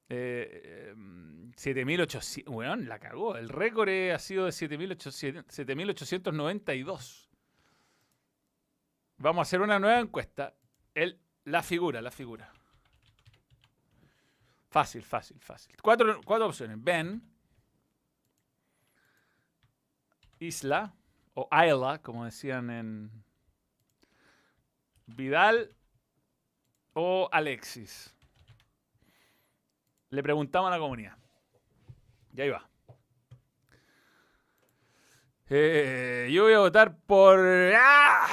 [0.08, 0.94] Eh,
[1.56, 2.44] 7.800.
[2.46, 3.36] Bueno, la cagó.
[3.36, 7.28] El récord ha sido de 7.892.
[9.18, 10.56] Vamos a hacer una nueva encuesta.
[10.94, 12.52] El, la figura, la figura.
[14.68, 15.76] Fácil, fácil, fácil.
[15.80, 16.82] Cuatro, cuatro opciones.
[16.82, 17.22] Ben.
[20.40, 20.92] Isla.
[21.34, 23.24] O Ayla, como decían en.
[25.06, 25.76] Vidal.
[26.94, 28.12] O Alexis.
[30.10, 31.21] Le preguntamos a la comunidad.
[32.34, 32.68] Y ahí va.
[35.48, 37.38] Eh, yo voy a votar por.
[37.76, 38.26] ¡Ah!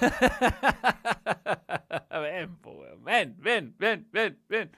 [2.10, 2.58] ven,
[3.38, 4.72] ven, ven, ven, ven.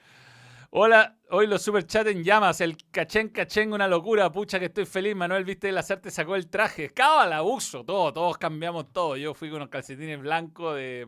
[0.71, 4.85] Hola, hoy los super chat en llamas, el cachén cachén, una locura, pucha que estoy
[4.85, 9.33] feliz, Manuel, viste, el te sacó el traje, cábala, uso, todo, todos cambiamos todo, yo
[9.33, 11.07] fui con unos calcetines blancos de,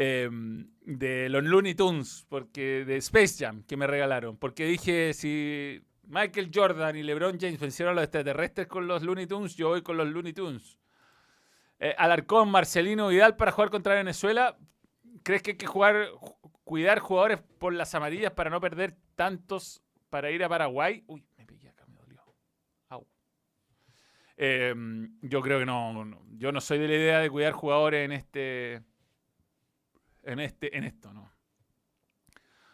[0.00, 4.36] Em, de los Looney Tunes, porque, de Space Jam, que me regalaron.
[4.36, 9.26] Porque dije, si Michael Jordan y LeBron James vencieron a los extraterrestres con los Looney
[9.26, 10.78] Tunes, yo voy con los Looney Tunes.
[11.80, 14.56] Eh, Alarcón, Marcelino Vidal para jugar contra Venezuela.
[15.24, 16.06] ¿Crees que hay que jugar,
[16.62, 21.02] cuidar jugadores por las amarillas para no perder tantos para ir a Paraguay?
[21.08, 22.22] Uy, me pillé acá, me dolió.
[24.36, 28.12] Em, yo creo que no, Yo no soy de la idea de cuidar jugadores en
[28.12, 28.84] este
[30.28, 31.32] en, este, en esto, ¿no?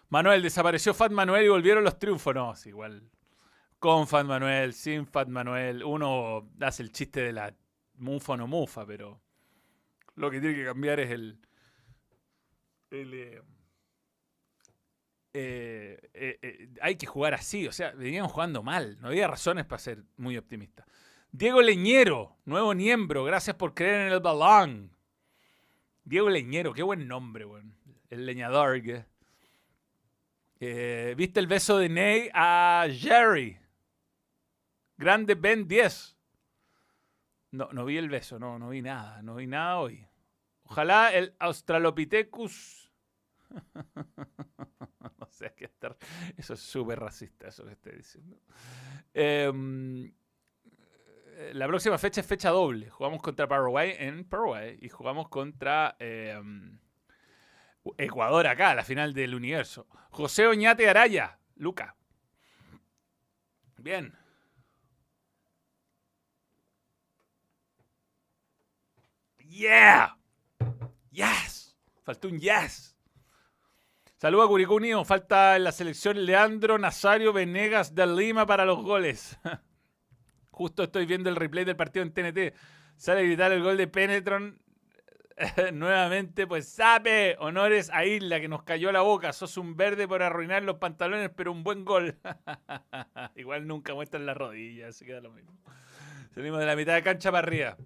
[0.09, 2.35] Manuel, desapareció Fat Manuel y volvieron los triunfos.
[2.35, 3.11] No, es igual.
[3.79, 5.83] Con Fat Manuel, sin Fat Manuel.
[5.83, 7.55] Uno hace el chiste de la
[7.97, 9.21] mufa o no mufa, pero
[10.17, 11.41] lo que tiene que cambiar es el.
[12.91, 13.41] Eh,
[15.33, 19.81] eh, eh, hay que jugar así, o sea, veníamos jugando mal, no había razones para
[19.81, 20.87] ser muy optimista.
[21.33, 24.94] Diego Leñero, nuevo miembro, gracias por creer en el balón.
[26.05, 27.75] Diego Leñero, qué buen nombre, weón.
[28.11, 28.83] El leñador.
[30.61, 33.59] Eh, ¿Viste el beso de Ney a Jerry?
[34.99, 36.17] Grande Ben 10.
[37.53, 40.07] No, no vi el beso, no, no vi nada, no vi nada hoy.
[40.65, 42.93] Ojalá el Australopithecus.
[45.19, 45.97] no sé qué estar.
[46.37, 48.39] Eso es súper racista, eso que estoy diciendo.
[49.15, 50.13] Eh,
[51.53, 52.91] la próxima fecha es fecha doble.
[52.91, 56.79] Jugamos contra Paraguay en Paraguay y jugamos contra em,
[57.99, 59.87] Ecuador acá, la final del universo.
[60.11, 61.97] José Oñate Araya, Luca.
[63.79, 64.17] Bien.
[69.39, 70.17] Yeah.
[71.11, 71.77] Yes.
[72.03, 72.97] Faltó un yes.
[74.17, 79.39] Saludos a Curicú Falta en la selección Leandro Nazario Venegas de Lima para los goles.
[80.55, 82.55] Justo estoy viendo el replay del partido en TNT.
[82.97, 84.57] Sale a gritar el gol de Penetron.
[85.73, 89.33] Nuevamente, pues sabe, honores a Isla que nos cayó la boca.
[89.33, 92.21] Sos un verde por arruinar los pantalones, pero un buen gol.
[93.35, 95.59] Igual nunca muestran las rodillas, se queda lo mismo.
[96.37, 97.77] Salimos de la mitad de cancha para arriba.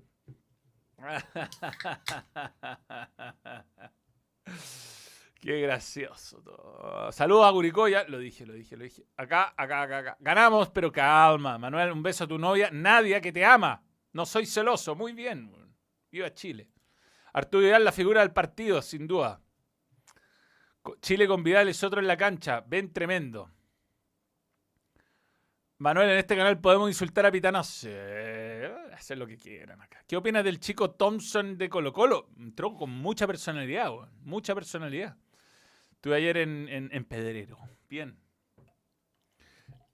[5.40, 7.12] Qué gracioso todo.
[7.12, 8.04] Saludos a Guricoya.
[8.08, 9.04] Lo dije, lo dije, lo dije.
[9.16, 10.16] Acá, acá, acá, acá.
[10.18, 11.58] Ganamos, pero calma.
[11.58, 12.70] Manuel, un beso a tu novia.
[12.72, 13.82] Nadia, que te ama.
[14.12, 14.96] No soy celoso.
[14.96, 15.52] Muy bien.
[16.10, 16.70] Viva Chile.
[17.32, 19.40] Arturo Vidal, la figura del partido, sin duda.
[21.00, 22.64] Chile con Vidal es otro en la cancha.
[22.66, 23.50] Ven tremendo.
[25.80, 27.62] Manuel, en este canal podemos insultar a Pitana.
[27.62, 27.88] Sí,
[28.92, 30.02] hacer lo que quieran acá.
[30.08, 32.30] ¿Qué opinas del chico Thompson de Colo Colo?
[32.36, 35.16] Entró con mucha personalidad, mucha personalidad.
[35.98, 37.58] Estuve ayer en, Pedrero.
[37.90, 38.16] Bien.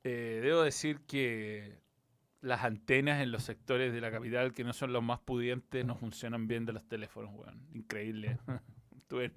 [0.03, 1.79] Eh, debo decir que
[2.43, 5.97] las antenas en los sectores de la capital que no son los más pudientes no
[5.97, 7.67] funcionan bien de los teléfonos, weón.
[7.73, 8.37] Increíble.
[9.09, 9.33] Tuve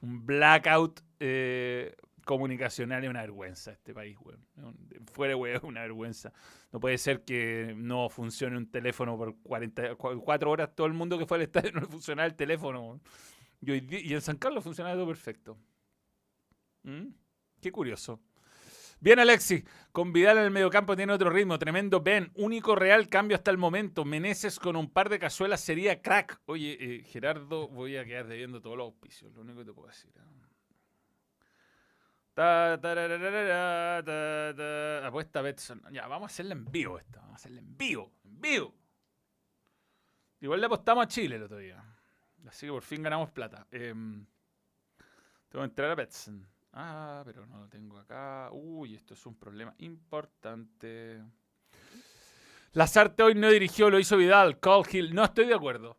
[0.00, 4.46] un blackout eh, comunicacional y una vergüenza este país, weón.
[5.12, 6.32] Fuera, weón, una vergüenza.
[6.70, 10.72] No puede ser que no funcione un teléfono por 44 horas.
[10.76, 13.00] Todo el mundo que fue al estadio no funcionaba el teléfono.
[13.60, 15.58] Y, y en San Carlos funcionaba todo perfecto.
[16.82, 17.08] ¿Mm?
[17.60, 18.20] Qué curioso.
[19.00, 19.64] Bien, Alexis.
[19.90, 21.58] Con Vidal en el mediocampo tiene otro ritmo.
[21.58, 22.30] Tremendo Ben.
[22.34, 24.04] Único real cambio hasta el momento.
[24.04, 26.40] Meneses con un par de cazuelas sería crack.
[26.46, 29.32] Oye, eh, Gerardo, voy a quedar debiendo todos los auspicios.
[29.34, 30.12] Lo único que te puedo decir.
[30.16, 30.22] ¿eh?
[35.04, 35.82] Apuesta Betson.
[35.90, 37.20] Ya, vamos a hacerla en vivo esta.
[37.20, 38.12] Vamos a hacerla en vivo.
[38.24, 38.74] En vivo.
[40.40, 41.84] Igual le apostamos a Chile el otro día.
[42.46, 43.66] Así que por fin ganamos plata.
[43.70, 44.24] Em,
[45.48, 46.51] tengo que entrar a Betson.
[46.72, 48.48] Ah, pero no lo tengo acá.
[48.52, 51.22] Uy, esto es un problema importante.
[52.72, 54.58] Lazarte hoy no dirigió, lo hizo Vidal.
[54.58, 55.14] Call Hill.
[55.14, 55.98] No estoy de acuerdo.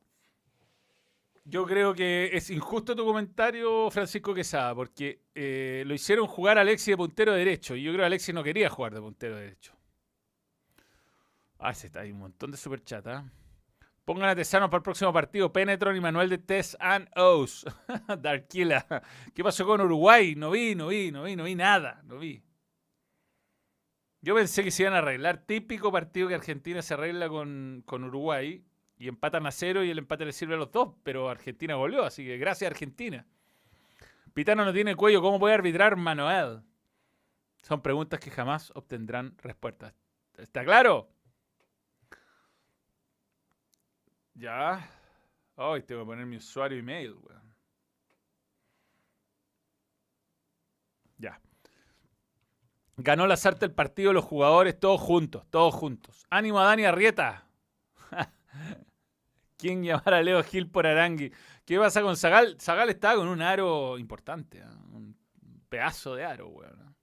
[1.45, 6.61] Yo creo que es injusto tu comentario, Francisco Quesada, porque eh, lo hicieron jugar a
[6.61, 7.76] Alexis de puntero derecho.
[7.76, 9.74] Y yo creo que Alexis no quería jugar de puntero derecho.
[11.59, 13.30] Ah, se está ahí un montón de superchat, ¿ah?
[14.06, 15.54] Pongan a Tesano para el próximo partido.
[15.54, 17.66] Penetron y Manuel de Tess and O's.
[18.20, 18.86] Darkila.
[19.34, 20.36] ¿Qué pasó con Uruguay?
[20.36, 22.01] No vi, no vi, no vi, no vi nada.
[22.04, 22.43] No vi.
[24.22, 25.45] Yo pensé que se iban a arreglar.
[25.45, 28.66] Típico partido que Argentina se arregla con, con Uruguay
[28.97, 30.95] y empatan a cero y el empate le sirve a los dos.
[31.04, 33.26] Pero Argentina goleó, así que gracias Argentina.
[34.34, 35.22] Pitano no tiene cuello.
[35.22, 36.62] ¿Cómo puede arbitrar Manuel?
[37.62, 39.93] Son preguntas que jamás obtendrán respuestas.
[40.38, 41.12] ¿Está claro?
[44.36, 44.89] Ya.
[45.55, 47.55] Ay, tengo que poner mi usuario email, weón.
[51.17, 51.39] Ya.
[52.97, 56.25] Ganó la Sarta el partido, los jugadores, todos juntos, todos juntos.
[56.29, 57.47] Ánimo a Dani Arrieta.
[59.57, 61.31] ¿Quién llamar a Leo Gil por Arangui?
[61.65, 62.57] ¿Qué pasa con Zagal?
[62.59, 64.65] Zagal está con un aro importante, ¿eh?
[64.91, 65.15] un
[65.69, 66.95] pedazo de aro, weón.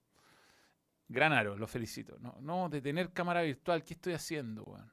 [1.09, 2.19] Gran aro, lo felicito.
[2.21, 4.93] No, no, de tener cámara virtual, ¿qué estoy haciendo, weón?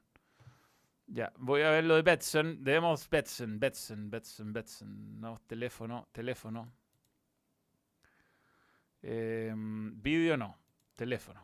[1.10, 2.62] Ya, voy a ver lo de Betson.
[2.62, 5.20] Debemos Betson, Betson, Betson, Betson.
[5.20, 6.70] No, teléfono, teléfono.
[9.02, 10.58] Eh, vídeo no,
[10.94, 11.42] teléfono.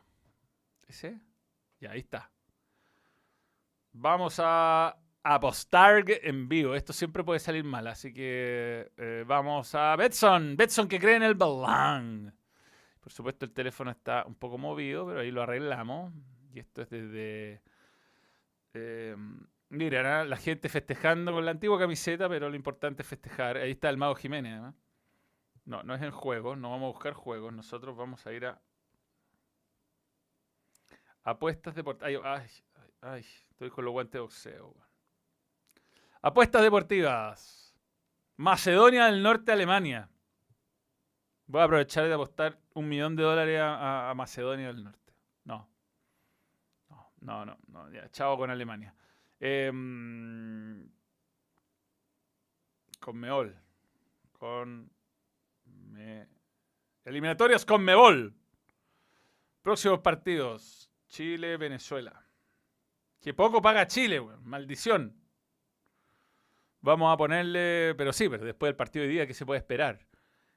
[0.87, 1.19] ¿Ese?
[1.81, 2.31] Ya, ahí está.
[3.93, 6.75] Vamos a apostar en vivo.
[6.75, 10.57] Esto siempre puede salir mal, así que eh, vamos a Betson.
[10.57, 12.37] Betson que cree en el balón.
[13.01, 16.12] Por supuesto, el teléfono está un poco movido, pero ahí lo arreglamos.
[16.53, 17.62] Y esto es desde...
[18.75, 19.17] Eh,
[19.75, 23.57] Mira, la gente festejando con la antigua camiseta, pero lo importante es festejar.
[23.57, 24.72] Ahí está el Mago Jiménez.
[25.64, 27.53] No, no es en juego, no vamos a buscar juegos.
[27.53, 28.61] Nosotros vamos a ir a
[31.25, 32.22] apuestas deportivas.
[32.25, 34.77] Ay, ay, ay, estoy con los guantes de boxeo.
[36.22, 37.75] Apuestas deportivas.
[38.37, 40.09] Macedonia del Norte, Alemania.
[41.47, 45.12] Voy a aprovechar de apostar un millón de dólares a, Macedonia del Norte.
[45.45, 45.68] No.
[46.89, 47.59] No, no, no.
[47.66, 48.95] no ya, chao con Alemania.
[49.47, 49.70] Eh,
[52.99, 53.55] con Meol.
[54.32, 54.90] Con.
[55.66, 56.26] Me...
[57.05, 58.34] Eliminatorias con Mebol.
[59.61, 60.90] Próximos partidos.
[61.09, 62.24] Chile, Venezuela.
[63.20, 65.14] Que poco paga Chile, Maldición.
[66.80, 67.95] Vamos a ponerle.
[67.99, 70.07] Pero sí, pero después del partido de día, ¿qué se puede esperar?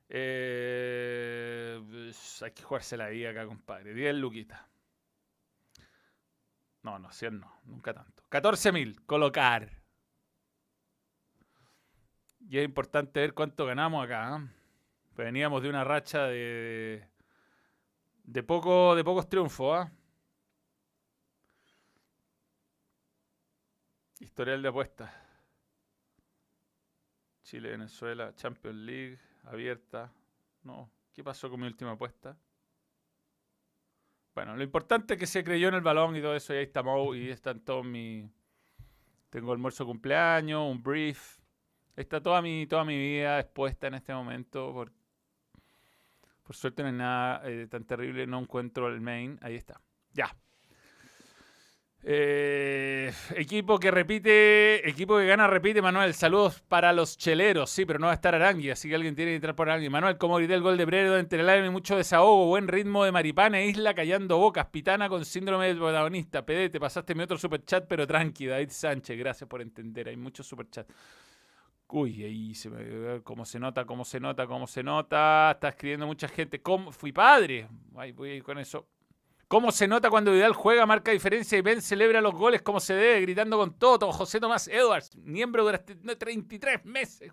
[0.07, 1.77] Eh,
[2.41, 3.93] hay que jugarse la vida acá, compadre.
[3.93, 4.69] 10 luquita.
[6.87, 8.23] No, no, 100 no, nunca tanto.
[8.29, 9.69] 14.000, colocar.
[12.49, 14.37] Y es importante ver cuánto ganamos acá.
[14.37, 14.47] ¿eh?
[15.17, 17.05] veníamos de una racha de,
[18.23, 19.77] de, poco, de pocos triunfos.
[19.77, 19.91] ¿ah?
[24.21, 25.11] Historial de apuestas.
[27.43, 30.09] Chile, Venezuela, Champions League, abierta.
[30.63, 32.37] No, ¿qué pasó con mi última apuesta?
[34.37, 36.65] Bueno, lo importante es que se creyó en el balón y todo eso, y ahí
[36.65, 36.83] está
[37.15, 38.29] y están todos mi...
[39.31, 41.39] Tengo almuerzo de cumpleaños, un brief.
[41.95, 44.71] Está toda mi, toda mi vida expuesta en este momento.
[44.73, 44.91] Por,
[46.43, 49.39] por suerte no es nada eh, tan terrible, no encuentro el main.
[49.41, 49.81] Ahí está.
[50.13, 50.37] Ya.
[52.09, 56.13] Eh, equipo que repite, equipo que gana repite, Manuel.
[56.13, 57.69] Saludos para los cheleros.
[57.69, 59.89] Sí, pero no va a estar Arangui, así que alguien tiene que entrar por Arangui.
[59.89, 63.11] Manuel, como grité el gol de Bredo entre el aire, mucho desahogo, buen ritmo de
[63.11, 66.45] Maripana, Isla callando bocas, Pitana con síndrome de protagonista.
[66.45, 70.07] PD, te pasaste mi otro superchat, pero tranqui, David Sánchez, gracias por entender.
[70.07, 70.89] Hay muchos superchats.
[71.89, 75.51] Uy, ahí se me cómo se nota, cómo se nota, cómo se nota.
[75.51, 76.61] Está escribiendo mucha gente.
[76.61, 76.93] ¿Cómo?
[76.93, 77.67] Fui padre.
[77.91, 78.87] Voy a ir con eso.
[79.47, 82.93] ¿Cómo se nota cuando Vidal juega, marca diferencia y Ben celebra los goles como se
[82.93, 84.11] debe, gritando con todo?
[84.11, 87.31] José Tomás Edwards, miembro durante 33 meses.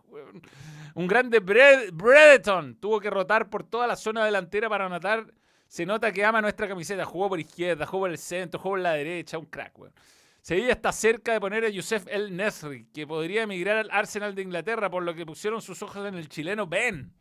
[0.95, 5.27] Un grande Bredeton tuvo que rotar por toda la zona delantera para anotar.
[5.67, 7.05] Se nota que ama nuestra camiseta.
[7.05, 9.37] Jugó por izquierda, jugó por el centro, jugó por la derecha.
[9.37, 9.93] Un crack, weón.
[10.41, 14.43] Sevilla está cerca de poner a Youssef El Nesri, que podría emigrar al Arsenal de
[14.43, 17.13] Inglaterra, por lo que pusieron sus ojos en el chileno Ben.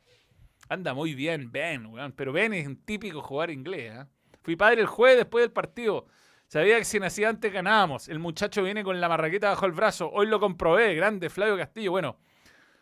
[0.70, 2.12] Anda muy bien, Ben, weón.
[2.12, 4.06] Pero Ben es un típico jugador inglés, ¿eh?
[4.44, 6.06] Fui padre el jueves después del partido.
[6.48, 8.10] Sabía que si nacía antes ganábamos.
[8.10, 10.12] El muchacho viene con la marraqueta bajo el brazo.
[10.12, 10.94] Hoy lo comprobé.
[10.94, 11.92] Grande Flavio Castillo.
[11.92, 12.20] Bueno,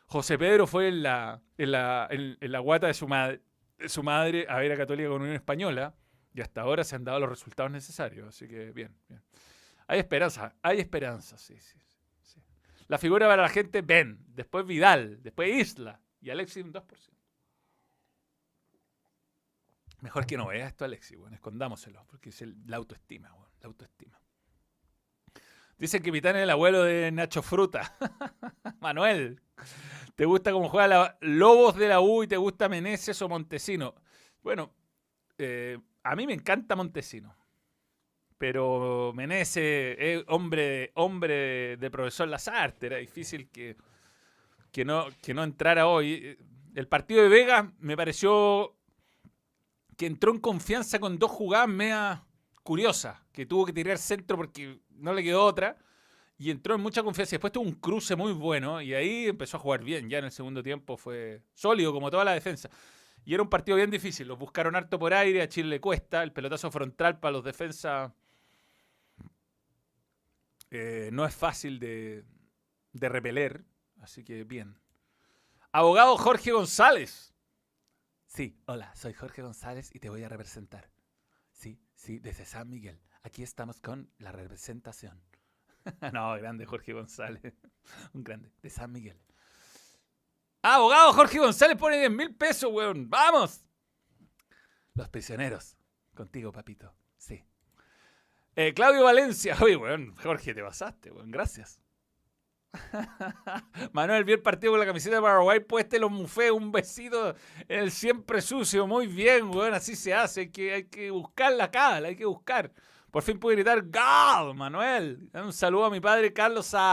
[0.08, 3.42] José Pedro fue en la, en la, en, la guata de su madre.
[3.86, 5.94] su madre a ver a Católica con Unión Española
[6.34, 8.28] y hasta ahora se han dado los resultados necesarios.
[8.28, 9.22] Así que bien, bien.
[9.88, 11.78] Hay esperanza, hay esperanza, sí, sí.
[12.22, 12.42] sí.
[12.88, 17.21] La figura para la gente, Ben, después Vidal, después Isla y Alexis un 2%.
[20.02, 23.30] Mejor que no vea esto, Alexis, bueno, escondámoselo, porque es la autoestima,
[23.60, 24.20] la autoestima.
[25.78, 27.96] Dicen que Pitán es el abuelo de Nacho Fruta.
[28.82, 29.42] Manuel,
[30.16, 33.96] ¿te gusta cómo juega la Lobos de la U y te gusta Meneses o Montesino?
[34.42, 34.74] Bueno,
[35.38, 37.36] eh, a mí me encanta Montesino.
[38.40, 42.88] Pero Meneses es hombre, hombre de profesor Lazarte.
[42.88, 43.78] Era difícil que,
[44.72, 46.38] que, no, que no entrara hoy.
[46.74, 48.76] El partido de Vega me pareció
[50.02, 52.26] que entró en confianza con dos jugadas mea
[52.64, 53.20] curiosas.
[53.32, 55.78] Que tuvo que tirar centro porque no le quedó otra.
[56.40, 57.36] Y entró en mucha confianza.
[57.36, 58.82] Después tuvo un cruce muy bueno.
[58.82, 60.10] Y ahí empezó a jugar bien.
[60.10, 62.68] Ya en el segundo tiempo fue sólido, como toda la defensa.
[63.24, 64.28] Y era un partido bien difícil.
[64.28, 65.44] Los buscaron harto por aire.
[65.44, 66.24] A Chile le cuesta.
[66.24, 68.12] El pelotazo frontal para los defensas
[70.72, 72.26] eh, no es fácil de,
[72.92, 73.64] de repeler.
[74.02, 74.80] Así que bien.
[75.72, 77.31] Abogado Jorge González.
[78.34, 80.90] Sí, hola, soy Jorge González y te voy a representar.
[81.52, 82.98] Sí, sí, desde San Miguel.
[83.24, 85.22] Aquí estamos con la representación.
[86.14, 87.54] no, grande Jorge González.
[88.14, 89.22] Un grande, de San Miguel.
[90.62, 93.10] Abogado Jorge González pone 10 mil pesos, weón.
[93.10, 93.66] ¡Vamos!
[94.94, 95.76] Los prisioneros.
[96.14, 96.96] Contigo, papito.
[97.18, 97.44] Sí.
[98.56, 99.58] Eh, Claudio Valencia.
[99.62, 101.32] Oye, weón, Jorge, te pasaste, weón.
[101.32, 101.82] Gracias.
[103.94, 107.36] Manuel vio el partido con la camiseta de Paraguay pueste los mufé, un besito
[107.68, 108.88] en el siempre sucio.
[108.88, 110.42] Muy bien, weón, así se hace.
[110.42, 112.72] Hay que, hay que buscar la cara, hay que buscar.
[113.12, 115.30] Por fin pude gritar ¡Gal, Manuel!
[115.34, 116.90] Un saludo a mi padre Carlos Saavedra,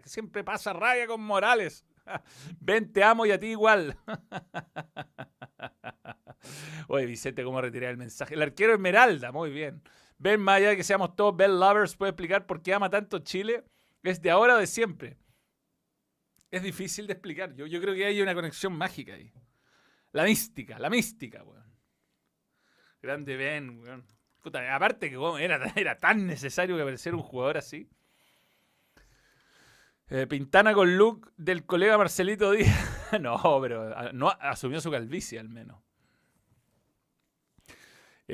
[0.00, 1.84] que siempre pasa rabia con Morales.
[2.60, 3.96] Ven, te amo y a ti igual.
[6.88, 8.34] Oye, Vicente, ¿cómo retirar el mensaje?
[8.34, 9.82] El arquero Esmeralda, muy bien.
[10.22, 13.18] Ben, más allá de que seamos todos Bell Lovers, ¿puede explicar por qué ama tanto
[13.18, 13.64] Chile?
[14.04, 15.18] ¿Es de ahora o de siempre?
[16.48, 17.56] Es difícil de explicar.
[17.56, 19.32] Yo, yo creo que hay una conexión mágica ahí.
[20.12, 21.64] La mística, la mística, weón.
[23.02, 24.06] Grande Ben, weón.
[24.70, 27.90] aparte que era, era tan necesario que apareciera un jugador así.
[30.08, 33.10] Eh, Pintana con look del colega Marcelito Díaz.
[33.20, 35.82] no, pero ah, no asumió su calvicie al menos.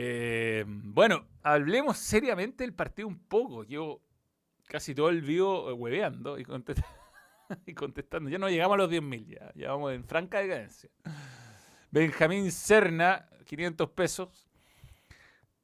[0.00, 3.64] Eh, bueno, hablemos seriamente del partido un poco.
[3.64, 4.00] Yo
[4.68, 6.44] casi todo el vivo eh, hueveando y,
[7.74, 8.30] contestando.
[8.30, 10.88] Ya no llegamos a los 10.000, ya, ya vamos en franca decadencia.
[11.90, 14.48] Benjamín Serna, 500 pesos.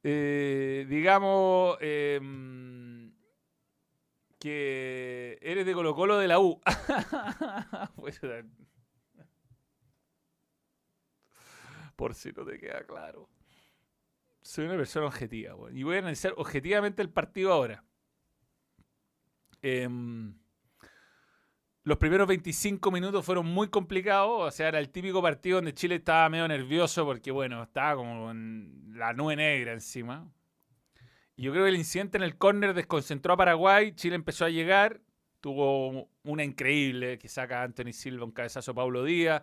[0.03, 3.13] Eh, digamos em,
[4.37, 6.59] que eres de Colo Colo de la U.
[7.95, 8.19] Pues,
[11.95, 13.29] por si no te queda claro
[14.45, 17.83] soy una persona objetiva, y voy a analizar objetivamente el partido ahora.
[19.63, 20.35] Em,
[21.83, 25.95] los primeros 25 minutos fueron muy complicados, o sea, era el típico partido donde Chile
[25.95, 30.31] estaba medio nervioso porque, bueno, estaba como en la nube negra encima.
[31.35, 34.49] Y yo creo que el incidente en el córner desconcentró a Paraguay, Chile empezó a
[34.49, 35.01] llegar,
[35.41, 39.41] tuvo una increíble que saca Anthony Silva, un cabezazo a Paulo Díaz.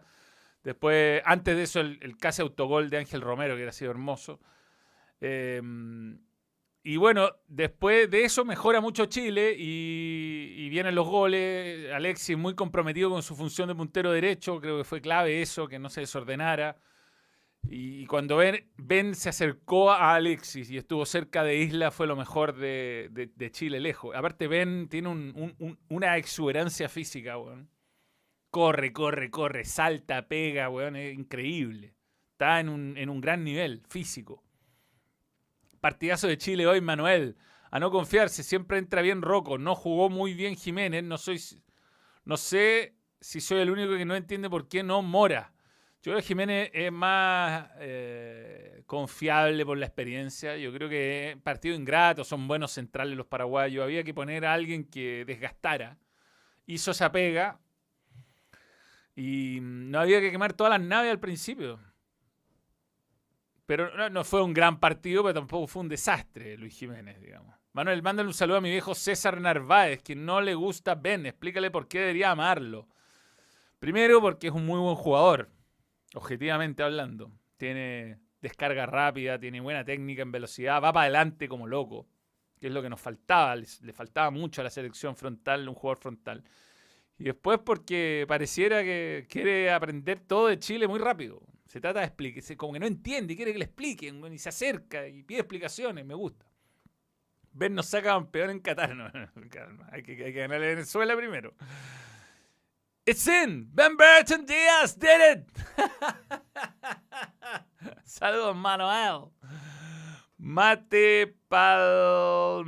[0.62, 4.38] Después, antes de eso, el, el casi autogol de Ángel Romero, que era sido hermoso.
[5.22, 6.18] Em,
[6.82, 11.92] y bueno, después de eso mejora mucho Chile y, vienen los goles.
[11.92, 15.78] Alexis muy comprometido con su función de puntero derecho, creo que fue clave eso, que
[15.78, 16.76] no se desordenara.
[17.68, 18.38] Y, cuando
[18.76, 23.78] ben, se acercó a Alexis y estuvo cerca de Isla, fue lo mejor de, Chile
[23.78, 24.16] lejos.
[24.16, 25.08] Aparte, Ben tiene
[25.88, 27.36] una exuberancia física,
[28.50, 31.94] Corre, corre, corre, salta, pega, weón, es increíble.
[32.32, 34.42] Está en un, en un gran nivel físico.
[35.82, 37.36] Partidazo de Chile hoy, Manuel.
[37.72, 39.58] A no confiarse, siempre entra bien Rocco.
[39.58, 41.02] No jugó muy bien Jiménez.
[41.02, 41.40] No, soy,
[42.24, 45.52] no sé si soy el único que no entiende por qué no Mora.
[46.00, 50.56] Yo creo que Jiménez es más eh, confiable por la experiencia.
[50.56, 53.82] Yo creo que partido ingrato, son buenos centrales los paraguayos.
[53.82, 55.98] Había que poner a alguien que desgastara.
[56.64, 57.58] Hizo esa pega.
[59.16, 61.80] Y no había que quemar todas las naves al principio.
[63.74, 67.56] Pero no, fue un gran partido, pero tampoco fue un desastre, Luis Jiménez, digamos.
[67.72, 71.24] Manuel, mándale un saludo a mi viejo César Narváez, que no le gusta Ben.
[71.24, 72.86] Explícale por qué debería amarlo.
[73.78, 75.48] Primero, porque es un muy buen jugador,
[76.12, 77.32] objetivamente hablando.
[77.56, 82.06] Tiene descarga rápida, tiene buena técnica en velocidad, va para adelante como loco,
[82.60, 83.56] que es lo que nos faltaba.
[83.56, 86.44] Le, faltaba mucho a la selección frontal, un jugador frontal.
[87.16, 91.40] Y después porque pareciera que quiere aprender todo de Chile muy rápido.
[91.72, 94.50] Se trata de explicar, como que no entiende y quiere que le expliquen, y se
[94.50, 96.44] acerca y pide explicaciones, me gusta.
[97.50, 98.92] Ben nos saca campeón en Qatar.
[99.90, 101.54] Hay, que, hay que ganar a Venezuela primero.
[103.06, 103.70] It's in!
[103.72, 105.48] Ben Burton Díaz did it!
[108.04, 109.30] Saludos, Manuel.
[110.36, 112.58] Mate Palmate.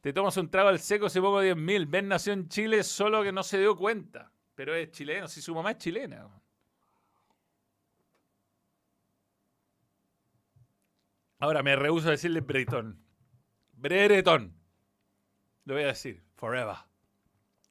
[0.00, 1.90] Te tomas un trago al seco si pongo 10.000.
[1.90, 4.30] Ben nació en Chile solo que no se dio cuenta.
[4.54, 6.28] Pero es chileno, si su mamá es chilena.
[11.38, 13.02] Ahora me rehuso a decirle Bretón.
[13.72, 14.54] Bretón.
[15.64, 16.22] Lo voy a decir.
[16.34, 16.76] Forever.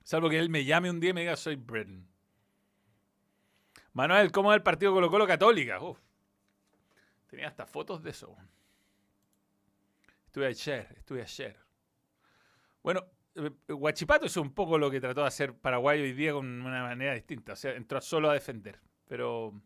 [0.04, 2.08] Salvo que él me llame un día y me diga soy Breton.
[3.94, 5.80] Manuel, ¿cómo es el partido Colo Colo Católica?
[7.28, 8.36] Tenía hasta fotos de eso.
[10.26, 11.58] Estuve ayer, estuve ayer.
[12.84, 13.06] Bueno,
[13.36, 16.84] eh, Guachipato es un poco lo que trató de hacer Paraguay hoy día con una
[16.84, 17.54] manera distinta.
[17.54, 18.80] O sea, entró solo a defender.
[19.08, 19.60] Pero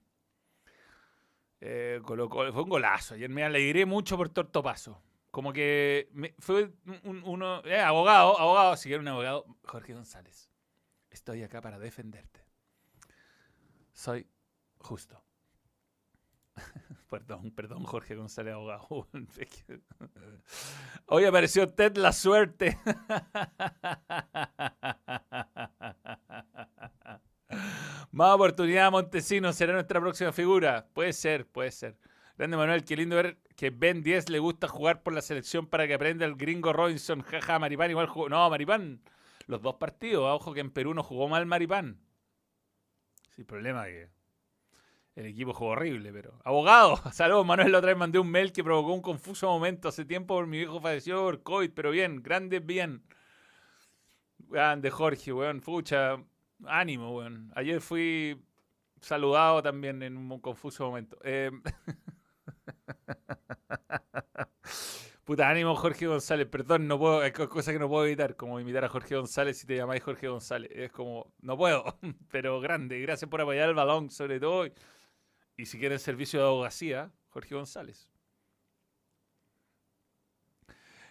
[1.62, 3.16] eh, fue un golazo.
[3.16, 5.02] Ayer me alegré mucho por Tortopaso.
[5.32, 6.72] Como que fue
[7.04, 7.64] uno.
[7.66, 9.46] Eh, abogado, abogado, si quiere un abogado.
[9.66, 10.50] Jorge González.
[11.10, 12.46] Estoy acá para defenderte.
[13.94, 14.28] Soy
[14.80, 15.24] justo.
[17.10, 18.88] perdón, perdón, Jorge González, abogado.
[21.08, 22.80] Hoy apareció Ted la suerte.
[28.12, 30.88] Más oportunidad, Montesino, será nuestra próxima figura.
[30.94, 31.96] Puede ser, puede ser.
[32.38, 35.86] Grande Manuel, qué lindo ver que Ben 10 le gusta jugar por la selección para
[35.86, 37.22] que aprenda el gringo Robinson.
[37.22, 38.30] Jaja, Maripán igual jugó.
[38.30, 39.02] No, Maripán,
[39.46, 40.24] los dos partidos.
[40.26, 42.00] Ojo que en Perú no jugó mal Maripán.
[43.36, 44.10] Sin problema que
[45.16, 46.40] el equipo jugó horrible, pero.
[46.46, 47.72] Abogado, saludos Manuel.
[47.72, 50.58] La otra vez mandé un mail que provocó un confuso momento hace tiempo por mi
[50.58, 53.04] viejo falleció por COVID, pero bien, grande, bien.
[54.40, 55.62] Grande Jorge, weón.
[55.62, 56.18] Fucha,
[56.66, 57.52] ánimo, weón.
[57.56, 58.42] Ayer fui
[59.02, 61.18] saludado también en un confuso momento.
[61.24, 61.52] Eh,
[65.30, 68.84] Puta, ánimo Jorge González, perdón, no puedo, hay cosas que no puedo evitar, como imitar
[68.84, 70.72] a Jorge González si te llamáis Jorge González.
[70.74, 71.84] Es como, no puedo,
[72.32, 73.00] pero grande.
[73.00, 74.66] Gracias por apoyar el balón, sobre todo.
[75.56, 78.10] Y si quieres servicio de abogacía, Jorge González.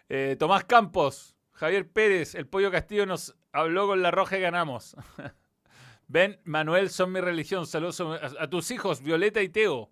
[0.08, 4.96] Eh, Tomás Campos, Javier Pérez, el Pollo Castillo nos habló con la roja y ganamos.
[6.10, 7.66] Ben, Manuel, son mi religión.
[7.66, 9.90] Saludos a tus hijos, Violeta y Teo.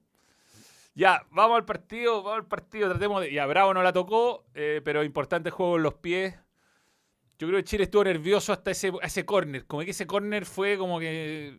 [0.94, 3.30] Ya, vamos al partido, vamos al partido, tratemos de...
[3.30, 6.34] Ya, Bravo no la tocó, eh, pero importante juego en los pies.
[7.38, 9.66] Yo creo que Chile estuvo nervioso hasta ese, ese córner.
[9.66, 11.58] Como que ese córner fue como que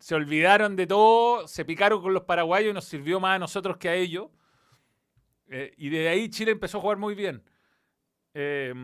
[0.00, 3.76] se olvidaron de todo, se picaron con los paraguayos y nos sirvió más a nosotros
[3.76, 4.30] que a ellos.
[5.46, 7.44] Eh, y de ahí Chile empezó a jugar muy bien.
[8.34, 8.74] Eh,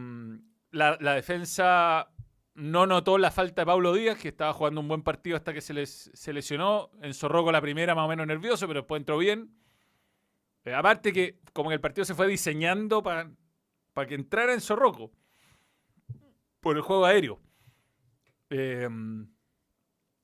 [0.74, 2.10] la, la, defensa
[2.54, 5.60] no notó la falta de Pablo Díaz, que estaba jugando un buen partido hasta que
[5.60, 6.90] se, les, se lesionó.
[7.02, 9.54] Enzorró con la primera más o menos nervioso, pero después entró bien.
[10.64, 13.30] Eh, aparte que como que el partido se fue diseñando para,
[14.06, 15.12] que entrara en Zorroco
[16.60, 17.40] por el juego aéreo.
[18.50, 19.28] Em,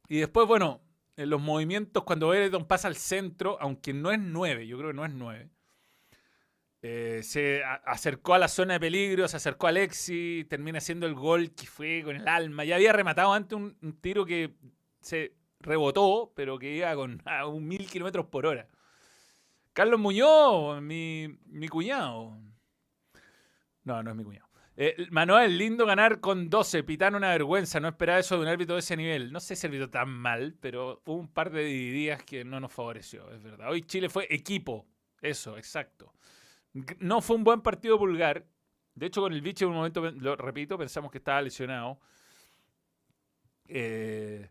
[0.09, 0.83] y después, bueno,
[1.17, 4.97] en los movimientos cuando Everton pasa al centro, aunque no es 9, yo creo que
[4.97, 5.51] no es 9,
[6.83, 11.15] eh, se acercó a la zona de peligro, se acercó a Alexi, termina haciendo el
[11.15, 12.65] gol que fue con el alma.
[12.65, 14.55] Ya había rematado antes un, tiro que
[15.01, 18.67] se rebotó, pero que iba con a un mil kilómetros por hora.
[19.75, 22.37] Carlos Muñoz, mi, mi, cuñado.
[23.85, 24.49] No, no es mi cuñado.
[24.77, 26.83] Eh, Manuel, lindo ganar con 12.
[26.85, 27.79] Pitán, una vergüenza.
[27.79, 29.31] No esperaba eso de un árbitro de ese nivel.
[29.33, 32.73] No sé si árbitro tan mal, pero hubo un par de días que no nos
[32.73, 33.71] favoreció, es verdad.
[33.71, 34.87] Hoy Chile fue equipo.
[35.21, 36.15] Eso, exacto.
[36.99, 38.47] No fue un buen partido Pulgar.
[38.95, 41.99] De hecho, con el bicho en un momento, lo repito, pensamos que estaba lesionado.
[43.67, 44.49] Eh,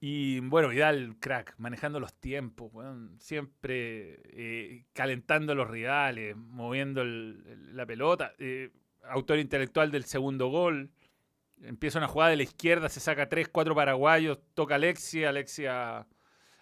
[0.00, 2.72] y bueno, Vidal, crack, manejando los tiempos,
[3.18, 8.34] siempre eh, calentando los rivales, moviendo la pelota.
[8.38, 8.70] Eh,
[9.04, 10.90] autor intelectual del segundo gol.
[11.62, 16.06] Empieza una jugada de la izquierda, se saca tres, cuatro paraguayos, toca Alexia, Alexia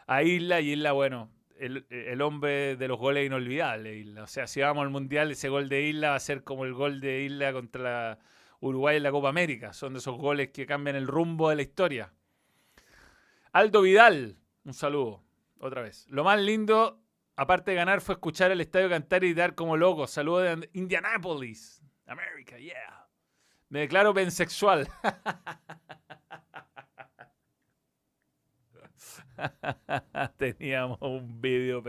[0.06, 4.06] a Isla y Isla, bueno, el, hombre de los goles inolvidables.
[4.18, 6.74] O sea, si vamos al Mundial, ese gol de Isla va a ser como el
[6.74, 8.18] gol de Isla contra
[8.60, 9.72] Uruguay en la Copa América.
[9.72, 12.12] Son de esos goles que cambian el rumbo de la historia.
[13.52, 15.22] Aldo Vidal, un saludo,
[15.58, 16.06] otra vez.
[16.08, 17.00] Lo más lindo,
[17.36, 20.06] aparte de ganar, fue escuchar el estadio cantar y dar como loco.
[20.06, 23.06] Saludo de Indianapolis, América, yeah.
[23.68, 24.88] Me declaro pensexual.
[30.36, 31.82] Teníamos un vídeo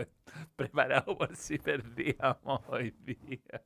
[0.56, 3.62] preparado por si perdíamos hoy día.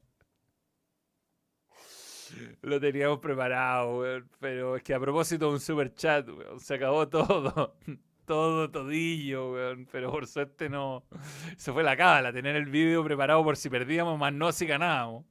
[2.62, 4.30] Lo teníamos preparado, weón.
[4.38, 7.76] Pero es que a propósito de un super chat, weón, se acabó todo.
[8.26, 9.88] Todo, todillo, weón.
[9.90, 11.04] Pero por suerte no.
[11.56, 15.24] Se fue la cábala, tener el vídeo preparado por si perdíamos, más no si ganábamos.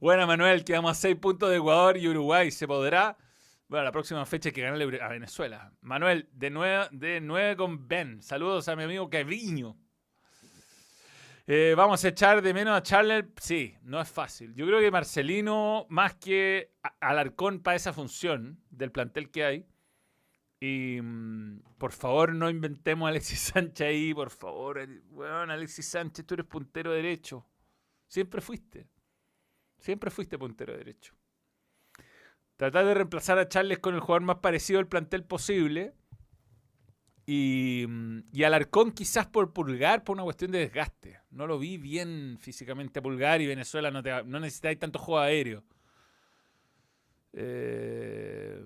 [0.00, 2.52] Buena, Manuel, quedamos a 6 puntos de Ecuador y Uruguay.
[2.52, 3.16] ¿Se podrá?
[3.68, 5.70] Bueno, la próxima fecha hay que ganarle a Venezuela.
[5.82, 8.22] Manuel, de 9, de 9 con Ben.
[8.22, 9.76] Saludos a mi amigo Keviño.
[11.46, 13.26] Eh, vamos a echar de menos a Charles.
[13.38, 14.54] Sí, no es fácil.
[14.54, 19.66] Yo creo que Marcelino, más que Alarcón para esa función del plantel que hay.
[20.60, 24.80] Y mm, por favor, no inventemos a Alexis Sánchez ahí, por favor.
[25.10, 27.46] Bueno, Alexis Sánchez, tú eres puntero derecho.
[28.06, 28.88] Siempre fuiste.
[29.76, 31.14] Siempre fuiste puntero derecho.
[32.58, 35.94] Tratar de reemplazar a Charles con el jugador más parecido al plantel posible.
[37.24, 37.86] Y,
[38.32, 41.20] y Alarcón quizás por Pulgar, por una cuestión de desgaste.
[41.30, 45.62] No lo vi bien físicamente a Pulgar y Venezuela no, no necesitáis tanto juego aéreo.
[47.32, 48.60] Eh,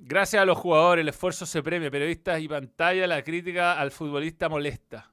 [0.00, 1.90] gracias a los jugadores, el esfuerzo se premia.
[1.90, 5.10] Periodistas y pantalla, la crítica al futbolista molesta.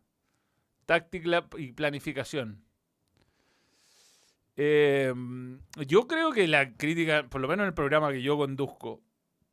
[0.86, 2.66] Táctica y planificación.
[4.56, 5.14] Eh,
[5.88, 9.01] yo creo que la crítica, por lo menos en el programa que yo conduzco,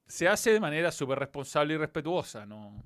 [0.07, 2.45] se hace de manera súper responsable y respetuosa.
[2.47, 2.85] No,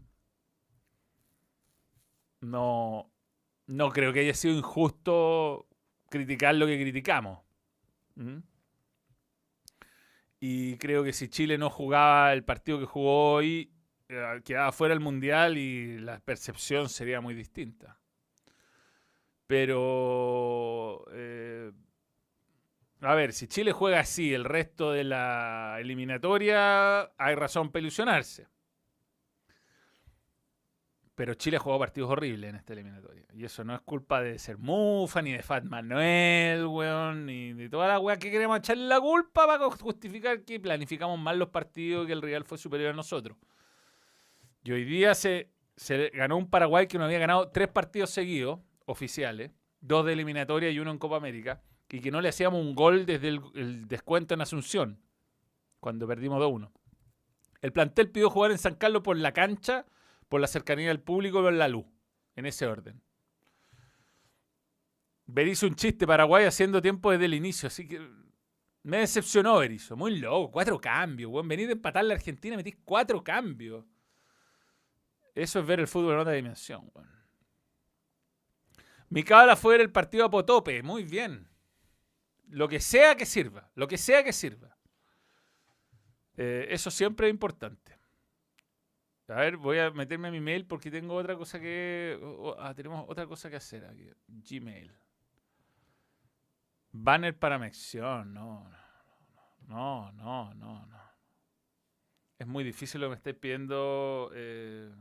[2.41, 5.67] no, creo que haya sido injusto
[6.11, 7.41] criticar lo que criticamos.
[10.39, 13.73] Y creo que si Chile no jugaba el partido que jugó hoy,
[14.09, 17.99] eh, quedaba fuera del Mundial y la percepción sería muy distinta.
[19.47, 21.73] Pero eh,
[23.11, 28.47] a ver, si Chile juega así el resto de la eliminatoria, hay razón para ilusionarse.
[31.15, 33.25] Pero Chile ha jugado partidos horribles en esta eliminatoria.
[33.33, 37.69] Y eso no es culpa de ser Mufa, ni de Fat Manuel, weón, ni de
[37.69, 42.05] toda la weá que queremos echarle la culpa para justificar que planificamos mal los partidos
[42.05, 43.37] y que el rival fue superior a nosotros.
[44.65, 48.61] Y hoy día se, se ganó un Paraguay que no había ganado tres partidos seguidos,
[48.87, 51.63] oficiales, dos de eliminatoria y uno en Copa América
[51.95, 55.01] y que no le hacíamos un gol desde el, descuento en Asunción,
[55.79, 56.73] cuando perdimos 2-1.
[57.63, 59.87] El plantel pidió jugar en San Carlos por la cancha,
[60.29, 61.87] por la cercanía del público y por la luz,
[62.35, 63.01] en ese orden.
[65.27, 68.01] Berizzo un chiste, Paraguay haciendo tiempo desde el inicio, así que
[68.83, 71.47] me decepcionó Berizzo, muy loco, cuatro cambios, weón.
[71.47, 73.85] Venir a empatar la Argentina, metís cuatro cambios.
[75.33, 77.09] Eso es ver el fútbol en otra dimensión, weón.
[79.11, 81.54] Mi cabra fue el partido a Potope, muy bien.
[82.49, 84.77] Lo que sea que sirva, lo que sea que sirva.
[86.37, 87.99] Eh, eso siempre es importante.
[89.29, 92.19] A ver, voy a meterme a mi mail porque tengo otra cosa que.
[92.59, 94.11] ah, tenemos otra cosa que hacer aquí.
[94.29, 94.93] Gmail.
[96.93, 98.35] Banner para mención.
[98.35, 98.71] No,
[99.67, 101.01] no, no, no, no.
[102.39, 104.31] Es muy difícil lo que me estáis pidiendo.
[104.35, 104.93] Eh,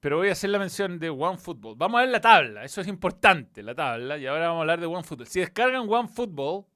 [0.00, 1.76] pero voy a hacer la mención de OneFootball.
[1.76, 4.18] Vamos a ver la tabla, eso es importante, la tabla.
[4.18, 5.26] Y ahora vamos a hablar de OneFootball.
[5.26, 6.66] Si descargan OneFootball,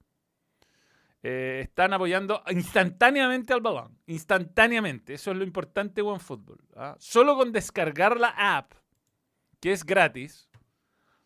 [1.23, 3.99] eh, están apoyando instantáneamente al balón.
[4.07, 5.15] Instantáneamente.
[5.15, 6.59] Eso es lo importante de OneFootball.
[6.77, 6.97] ¿ah?
[6.99, 8.73] Solo con descargar la app,
[9.61, 10.49] que es gratis,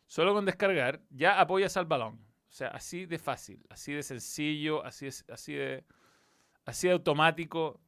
[0.07, 2.15] solo con descargar, ya apoyas al balón.
[2.15, 5.85] O sea, así de fácil, así de sencillo, así, así, de,
[6.65, 7.81] así de automático.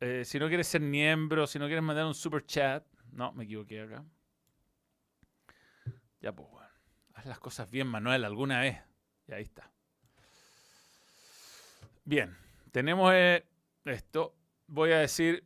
[0.00, 2.84] Eh, si no quieres ser miembro, si no quieres mandar un super chat.
[3.12, 4.04] No, me equivoqué acá.
[6.20, 6.68] Ya, pues, bueno.
[7.14, 8.78] Haz las cosas bien, Manuel, alguna vez.
[9.26, 9.70] Y ahí está.
[12.04, 12.36] Bien,
[12.70, 13.44] tenemos eh,
[13.84, 14.36] esto.
[14.66, 15.44] Voy a decir.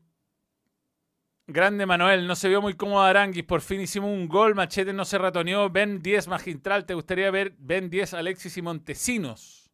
[1.46, 3.44] Grande Manuel, no se vio muy cómodo Aranguis.
[3.44, 4.54] Por fin hicimos un gol.
[4.54, 5.70] Machete no se ratoneó.
[5.70, 6.84] Ben 10 magistral.
[6.84, 9.70] ¿Te gustaría ver Ben 10, Alexis y Montesinos?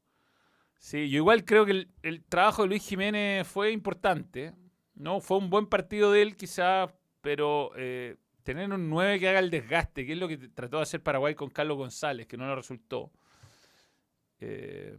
[0.79, 4.55] Sí, yo igual creo que el, el trabajo de Luis Jiménez fue importante.
[4.99, 9.39] No, fue un buen partido de él quizá, pero eh, tener un 9 que haga
[9.39, 12.49] el desgaste, que es lo que trató de hacer Paraguay con Carlos González, que no
[12.49, 13.13] le resultó.
[14.41, 14.99] Eh,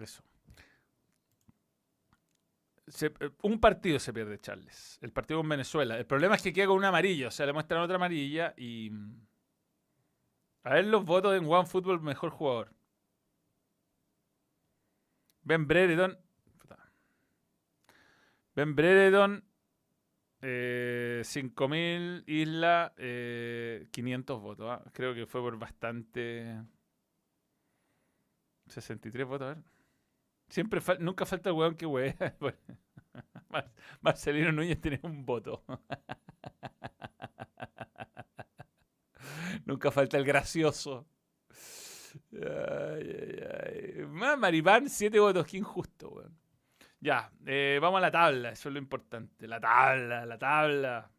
[0.00, 0.22] eso.
[3.02, 5.98] Eh, un partido se pierde Charles, el partido con Venezuela.
[5.98, 8.92] El problema es que queda con una amarilla, o sea, le muestran otra amarilla y...
[10.62, 12.72] A ver los votos en One Football mejor jugador.
[15.42, 16.18] Ben Brereton
[18.56, 19.44] Ben Brereton,
[20.40, 24.66] eh, 5.000, Isla, eh, 500 votos.
[24.70, 24.82] ¿ah?
[24.94, 26.62] Creo que fue por bastante...
[28.68, 29.62] 63 votos, a ver.
[30.48, 32.16] Siempre nunca falta el weón que wea.
[34.00, 35.62] Marcelino Núñez tiene un voto.
[39.66, 41.06] nunca falta el gracioso.
[42.32, 43.40] Ay, ay,
[43.98, 44.06] ay.
[44.06, 46.45] Más Maripán, 7 votos, qué injusto, weón.
[47.00, 49.46] Ya, eh, vamos a la tabla, eso es lo importante.
[49.46, 51.10] La tabla, la tabla.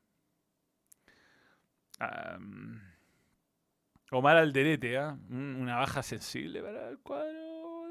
[4.11, 4.99] Omar Alderete.
[4.99, 7.87] Un- una baja sensible para el cuadro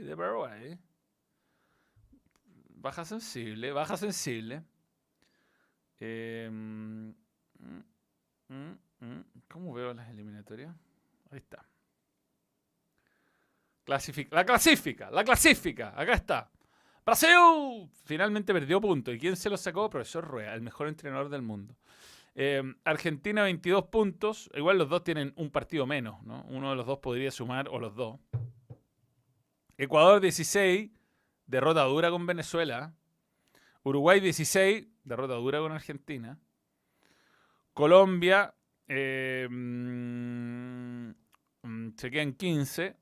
[0.00, 0.78] de Paraguay.
[2.74, 4.62] Baja sensible, baja sensible.
[6.00, 7.10] Eh, mm,
[8.48, 10.74] mm, mm, ¿Cómo veo las eliminatorias?
[11.30, 11.64] Ahí está.
[14.34, 15.88] La clasifica, la clasifica.
[15.96, 16.50] Acá está.
[17.04, 19.14] Brasil finalmente perdió puntos.
[19.14, 19.90] ¿Y quién se lo sacó?
[19.90, 21.74] Profesor Rueda, el mejor entrenador del mundo.
[22.34, 24.50] Eh, Argentina 22 puntos.
[24.54, 26.44] Igual los dos tienen un partido menos, ¿no?
[26.48, 28.20] Uno de los dos podría sumar, o los dos.
[29.76, 30.90] Ecuador 16,
[31.46, 32.94] derrota dura con Venezuela.
[33.82, 36.38] Uruguay 16, derrota dura con Argentina.
[37.74, 38.54] Colombia
[38.86, 39.48] eh,
[41.96, 43.01] se quedan 15.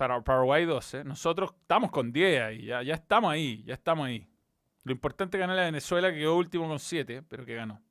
[0.00, 1.04] Para Paraguay 12.
[1.04, 2.64] Nosotros estamos con 10 ahí.
[2.64, 3.62] Ya, ya estamos ahí.
[3.64, 4.26] Ya estamos ahí.
[4.84, 7.82] Lo importante es ganar la Venezuela, que quedó último con 7, pero que ganó.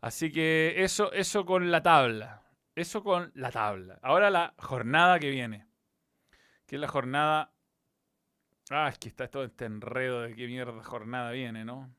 [0.00, 2.44] Así que eso, eso con la tabla.
[2.74, 3.98] Eso con la tabla.
[4.00, 5.66] Ahora la jornada que viene.
[6.64, 7.52] Que es la jornada.
[8.70, 11.94] Ah, es que está todo este enredo de qué mierda jornada viene, ¿no?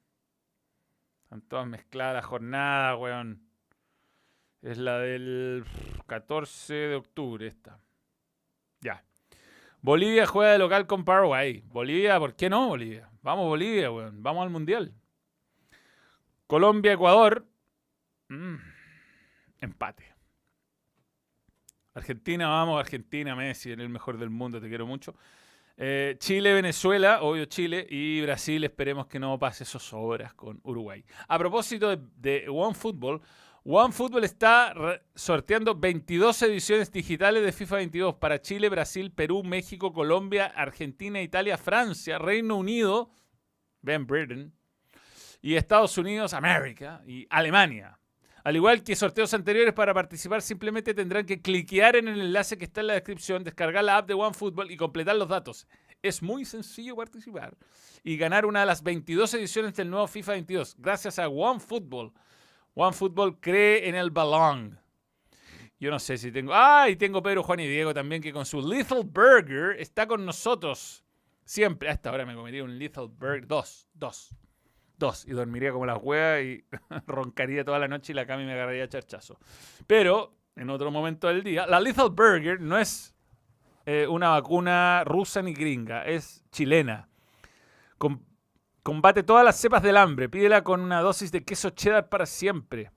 [1.25, 3.47] Están todas mezcladas las jornadas, weón.
[4.63, 5.65] Es la del
[6.07, 7.79] 14 de octubre esta.
[8.81, 9.03] Ya.
[9.81, 11.63] Bolivia juega de local con Paraguay.
[11.67, 13.09] Bolivia, ¿por qué no, Bolivia?
[13.21, 14.21] Vamos, Bolivia, weón.
[14.21, 14.93] Vamos al Mundial.
[16.47, 17.47] Colombia, Ecuador.
[18.29, 18.55] Mm,
[19.61, 20.11] Empate.
[21.93, 25.15] Argentina, vamos, Argentina, Messi, eres el mejor del mundo, te quiero mucho.
[25.77, 31.03] Eh, Chile, Venezuela, obvio Chile, y Brasil, esperemos que no pase esos obras con Uruguay.
[31.27, 33.21] A propósito de, de OneFootball,
[33.63, 40.47] OneFootball está sorteando 22 ediciones digitales de FIFA 22 para Chile, Brasil, Perú, México, Colombia,
[40.47, 43.11] Argentina, Italia, Francia, Reino Unido,
[43.81, 44.51] Ben Britain,
[45.43, 47.99] y Estados Unidos, América, y Alemania.
[48.43, 52.65] Al igual que sorteos anteriores, para participar simplemente tendrán que cliquear en el enlace que
[52.65, 55.67] está en la descripción, descargar la app de OneFootball y completar los datos.
[56.01, 57.55] Es muy sencillo participar
[58.03, 62.11] y ganar una de las 22 ediciones del nuevo FIFA 22 gracias a OneFootball.
[62.75, 64.79] OneFootball cree en el balón.
[65.79, 66.53] Yo no sé si tengo...
[66.53, 70.25] Ah, y tengo Pedro, Juan y Diego también que con su Little Burger está con
[70.25, 71.03] nosotros.
[71.43, 71.89] Siempre.
[71.89, 73.47] A esta hora me comería un Little Burger.
[73.47, 74.35] Dos, dos.
[74.97, 75.25] Dos.
[75.25, 76.63] Y dormiría como las huevas y
[77.07, 79.39] roncaría toda la noche y la cama me agarraría charchazo.
[79.87, 83.15] Pero, en otro momento del día, la Little Burger no es
[83.87, 87.09] eh, una vacuna rusa ni gringa, es chilena.
[87.97, 88.23] Com-
[88.83, 90.29] combate todas las cepas del hambre.
[90.29, 92.91] Pídela con una dosis de queso cheddar para siempre.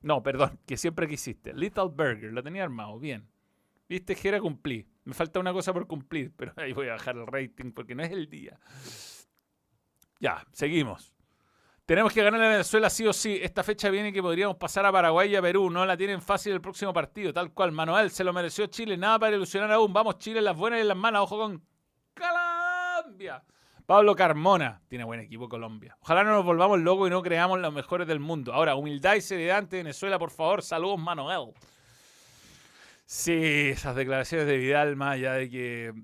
[0.00, 1.52] No, perdón, que siempre quisiste.
[1.52, 3.28] Little Burger, lo tenía armado, bien.
[3.88, 4.86] Viste, Jera, cumplí.
[5.04, 8.02] Me falta una cosa por cumplir, pero ahí voy a bajar el rating porque no
[8.02, 8.58] es el día.
[10.20, 11.14] Ya, seguimos.
[11.86, 13.38] Tenemos que ganar a Venezuela sí o sí.
[13.42, 15.70] Esta fecha viene que podríamos pasar a Paraguay y a Perú.
[15.70, 17.32] No la tienen fácil el próximo partido.
[17.32, 17.72] Tal cual.
[17.72, 18.98] Manuel se lo mereció Chile.
[18.98, 19.90] Nada para ilusionar aún.
[19.94, 21.22] Vamos, Chile, las buenas y las malas.
[21.22, 21.64] Ojo con
[22.14, 23.42] Colombia.
[23.88, 24.82] Pablo Carmona.
[24.86, 25.96] Tiene buen equipo Colombia.
[26.02, 28.52] Ojalá no nos volvamos locos y no creamos los mejores del mundo.
[28.52, 30.62] Ahora, humildad y seriedad ante Venezuela, por favor.
[30.62, 31.54] Saludos, Manuel.
[33.06, 35.94] Sí, esas declaraciones de Vidal, más allá de que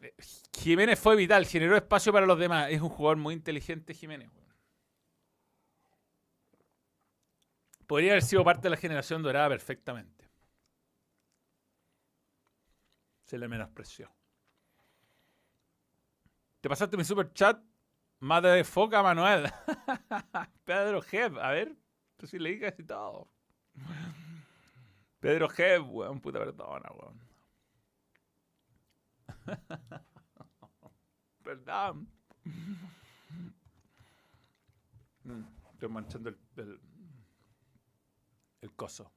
[0.00, 0.14] eh,
[0.58, 2.68] Jiménez fue vital, generó espacio para los demás.
[2.72, 4.28] Es un jugador muy inteligente, Jiménez.
[7.86, 10.28] Podría haber sido parte de la generación dorada perfectamente.
[13.22, 14.10] Se le menospreció.
[16.60, 17.62] ¿Te pasaste mi super chat?
[18.20, 19.50] Madre de foca, Manuel.
[20.64, 21.74] Pedro Jeff, a ver.
[22.16, 23.32] Tú sí leí casi todo.
[25.20, 27.20] Pedro Jeff, weón, puta perdona, weón.
[31.42, 32.08] Perdón.
[35.24, 35.42] Mm,
[35.72, 36.80] Estoy manchando el,
[38.60, 39.10] el coso.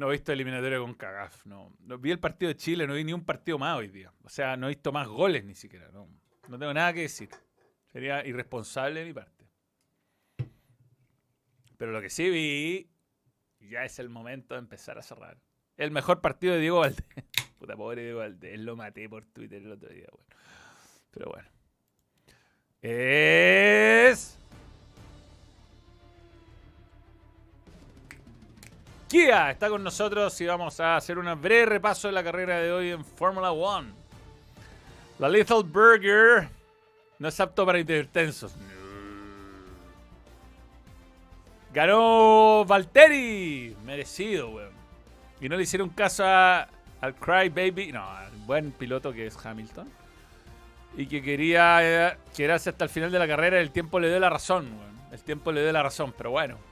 [0.00, 1.76] No he visto eliminatoria con Cagaf, no.
[1.78, 4.10] Vi el partido de Chile, no vi ni un partido más hoy día.
[4.22, 5.90] O sea, no he visto más goles ni siquiera.
[5.92, 6.08] No,
[6.48, 7.28] no tengo nada que decir.
[7.92, 9.44] Sería irresponsable de mi parte.
[11.76, 12.90] Pero lo que sí vi,
[13.60, 15.36] ya es el momento de empezar a cerrar.
[15.76, 17.04] El mejor partido de Diego Valdés.
[17.58, 20.06] Puta pobre Diego Valdés, lo maté por Twitter el otro día.
[20.10, 20.26] Bueno.
[21.10, 21.48] Pero bueno.
[22.80, 24.39] Es...
[29.10, 32.70] Kia está con nosotros y vamos a hacer un breve repaso de la carrera de
[32.70, 33.88] hoy en Fórmula One.
[35.18, 36.48] La Little Burger
[37.18, 38.52] no es apto para hipertensos.
[41.74, 43.76] Ganó Valtteri.
[43.84, 44.70] Merecido, weón.
[45.40, 46.68] Y no le hicieron caso a,
[47.00, 49.90] al Cry Baby, no, al buen piloto que es Hamilton.
[50.96, 54.20] Y que quería eh, quedarse hasta el final de la carrera el tiempo le dio
[54.20, 54.68] la razón,
[55.10, 56.69] El tiempo le dio la razón, pero bueno.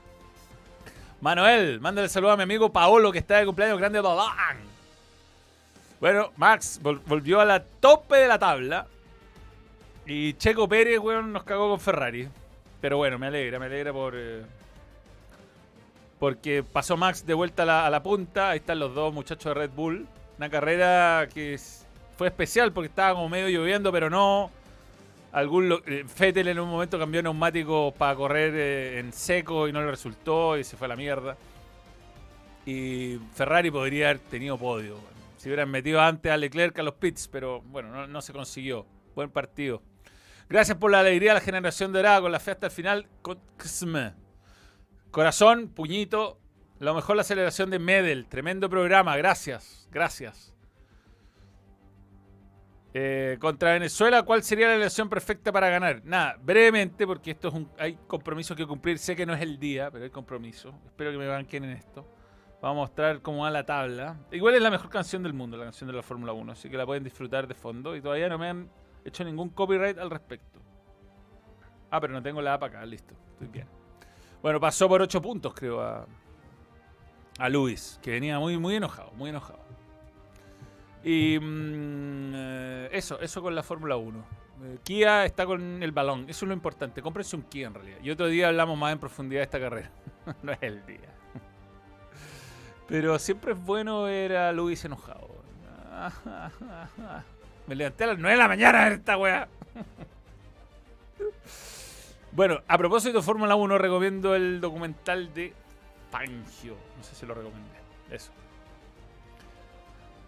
[1.21, 4.57] Manuel, mándale saludo a mi amigo Paolo que está de cumpleaños grande Dolan.
[5.99, 8.87] Bueno, Max volvió a la tope de la tabla.
[10.05, 12.29] Y Checo Pérez, weón, nos cagó con Ferrari.
[12.79, 14.13] Pero bueno, me alegra, me alegra por.
[14.15, 14.43] Eh,
[16.19, 18.49] porque pasó Max de vuelta a la, punta.
[18.51, 20.07] Ahí están los dos muchachos de Red Bull.
[20.37, 21.59] Una carrera que
[22.17, 24.51] fue especial porque estaba como medio lloviendo, pero no.
[25.31, 29.81] Algún eh, Fettel en un momento cambió neumático para correr eh, en seco y no
[29.81, 31.37] le resultó y se fue a la mierda.
[32.65, 34.97] Y Ferrari podría haber tenido podio.
[35.37, 38.85] Si hubieran metido antes a Leclerc a los pits, pero bueno, no se consiguió.
[39.15, 39.81] Buen partido.
[40.49, 43.07] Gracias por la alegría de la generación dorada con la fe hasta el final.
[45.11, 46.39] Corazón, puñito.
[46.79, 48.27] Lo mejor la celebración de Medel.
[48.27, 49.15] Tremendo programa.
[49.15, 49.87] Gracias.
[49.91, 50.53] Gracias.
[52.93, 56.01] Eh, contra Venezuela, ¿cuál sería la elección perfecta para ganar?
[56.03, 58.97] Nada, brevemente, porque esto es un, hay compromisos que cumplir.
[58.97, 60.73] Sé que no es el día, pero hay compromiso.
[60.85, 62.05] Espero que me banquen en esto.
[62.61, 64.17] Vamos a mostrar cómo va la tabla.
[64.31, 66.77] Igual es la mejor canción del mundo, la canción de la Fórmula 1, así que
[66.77, 67.95] la pueden disfrutar de fondo.
[67.95, 68.69] Y todavía no me han
[69.05, 70.59] hecho ningún copyright al respecto.
[71.91, 73.15] Ah, pero no tengo la app acá, listo.
[73.31, 73.67] Estoy bien.
[74.41, 76.05] Bueno, pasó por 8 puntos, creo, a,
[77.37, 79.68] a Luis, que venía muy, muy enojado, muy enojado.
[81.03, 84.25] Y mm, eh, eso, eso con la Fórmula 1.
[84.61, 87.01] Eh, Kia está con el balón, eso es lo importante.
[87.01, 87.97] Cómprense un Kia en realidad.
[88.03, 89.89] Y otro día hablamos más en profundidad de esta carrera.
[90.43, 91.15] no es el día.
[92.87, 95.29] Pero siempre es bueno ver a Luis enojado.
[97.67, 99.47] Me levanté a las 9 de la mañana a esta weá.
[102.31, 105.53] bueno, a propósito de Fórmula 1, recomiendo el documental de
[106.09, 106.75] Fangio.
[106.97, 107.79] No sé si lo recomendé.
[108.09, 108.31] Eso.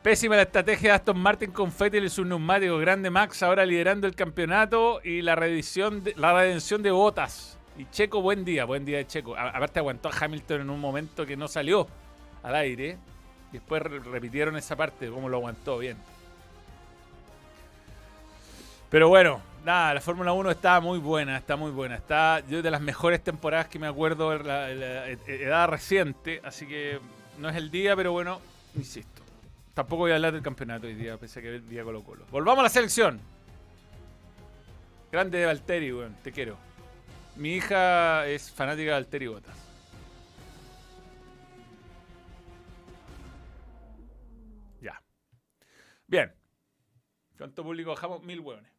[0.03, 2.79] Pésima la estrategia de Aston Martin con Fettel y su neumático.
[2.79, 7.59] Grande Max ahora liderando el campeonato y la, reedición de, la redención de botas.
[7.77, 9.37] Y Checo, buen día, buen día de Checo.
[9.37, 11.87] aparte aguantó a Hamilton en un momento que no salió
[12.41, 12.97] al aire.
[13.51, 15.97] Después repitieron esa parte, cómo lo aguantó bien.
[18.89, 21.95] Pero bueno, nada, la Fórmula 1 está muy buena, está muy buena.
[21.95, 26.99] Está yo de las mejores temporadas que me acuerdo de la, edad reciente, así que
[27.37, 28.41] no es el día, pero bueno,
[28.75, 29.20] insisto.
[29.73, 32.25] Tampoco voy a hablar del campeonato hoy día, pese a que día Colo Colo.
[32.29, 33.21] Volvamos a la selección.
[35.11, 36.57] Grande de Valtteri, weón, te quiero.
[37.35, 39.57] Mi hija es fanática de Valtteri Botas.
[44.81, 45.01] Ya.
[46.07, 46.33] Bien.
[47.37, 48.23] ¿Cuánto público bajamos?
[48.23, 48.71] Mil hueones.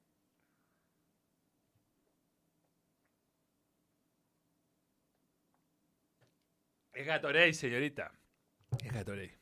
[6.92, 8.12] Es Gatorade, señorita.
[8.84, 9.41] Es Gatorade.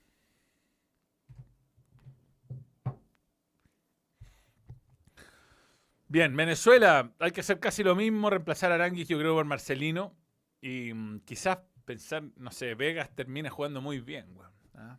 [6.11, 10.13] Bien, Venezuela, hay que hacer casi lo mismo, reemplazar a Aranguis, yo creo, por Marcelino.
[10.61, 14.37] Y mm, quizás pensar, no sé, Vegas termina jugando muy bien,
[14.75, 14.99] ¿ah?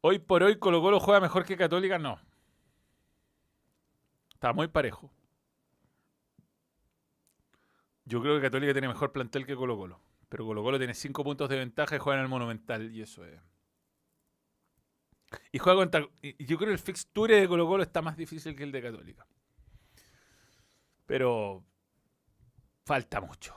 [0.00, 2.18] Hoy por hoy Colo Colo juega mejor que Católica, no.
[4.34, 5.12] Está muy parejo.
[8.06, 10.00] Yo creo que Católica tiene mejor plantel que Colo Colo.
[10.28, 12.92] Pero Colo Colo tiene 5 puntos de ventaja y juega en el Monumental.
[12.92, 13.40] Y eso es.
[15.52, 16.00] Y juega contra.
[16.22, 19.26] Yo creo que el fixture de Colo Colo está más difícil que el de Católica.
[21.06, 21.64] Pero.
[22.84, 23.54] Falta mucho.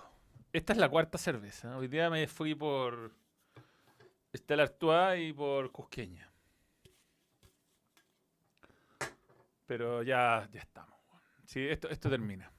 [0.51, 1.78] Esta es la cuarta cerveza.
[1.78, 3.11] Hoy día me fui por.
[4.32, 6.30] Estela Artois y por Cusqueña.
[9.65, 10.93] Pero ya, ya estamos.
[11.45, 12.51] Sí, esto, esto termina.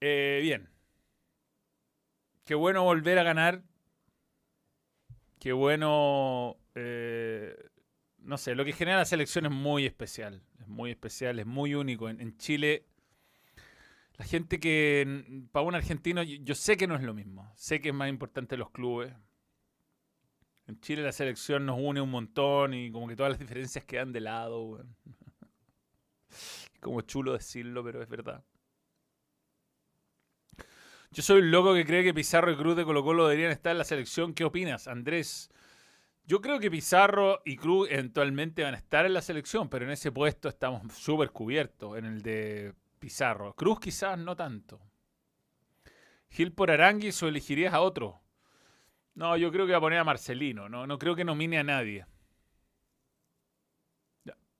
[0.00, 0.70] Eh, bien.
[2.44, 3.62] Qué bueno volver a ganar.
[5.38, 6.59] Qué bueno.
[6.74, 7.54] Eh,
[8.18, 10.42] no sé, lo que genera la selección es muy especial.
[10.58, 12.08] Es muy especial, es muy único.
[12.08, 12.86] En, Chile,
[14.16, 15.46] la gente que.
[15.52, 17.52] Para un argentino, yo, sé que no es lo mismo.
[17.56, 19.12] Sé que es más importante los clubes.
[20.66, 24.12] En Chile la selección nos une un montón y como que todas las diferencias quedan
[24.12, 24.84] de lado.
[26.80, 28.44] como chulo decirlo, pero es verdad.
[31.12, 33.72] Yo soy un loco que cree que Pizarro y Cruz de Colo Colo deberían estar
[33.72, 34.32] en la selección.
[34.32, 35.50] ¿Qué opinas, Andrés?
[36.30, 39.90] Yo creo que Pizarro y Cruz eventualmente van a estar en la selección, pero en
[39.90, 43.52] ese puesto estamos súper cubiertos, en el de Pizarro.
[43.54, 44.80] Cruz quizás no tanto.
[46.28, 48.20] Gil por Aranguis o elegirías a otro.
[49.16, 50.68] No, yo creo que va a poner a Marcelino.
[50.68, 52.06] No, no creo que nomine a nadie.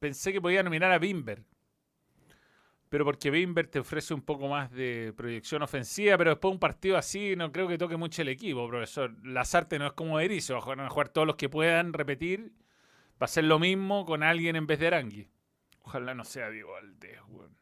[0.01, 1.45] Pensé que podía nominar a Bimber.
[2.91, 6.99] Pero porque Bimber te ofrece un poco más de proyección ofensiva, pero después un partido
[6.99, 9.15] así no creo que toque mucho el equipo, profesor.
[9.25, 12.53] Lazarte no es como Erizo, van a jugar todos los que puedan repetir,
[13.13, 15.29] va a ser lo mismo con alguien en vez de Arangui.
[15.83, 17.57] Ojalá no sea Diego Valdés, weón.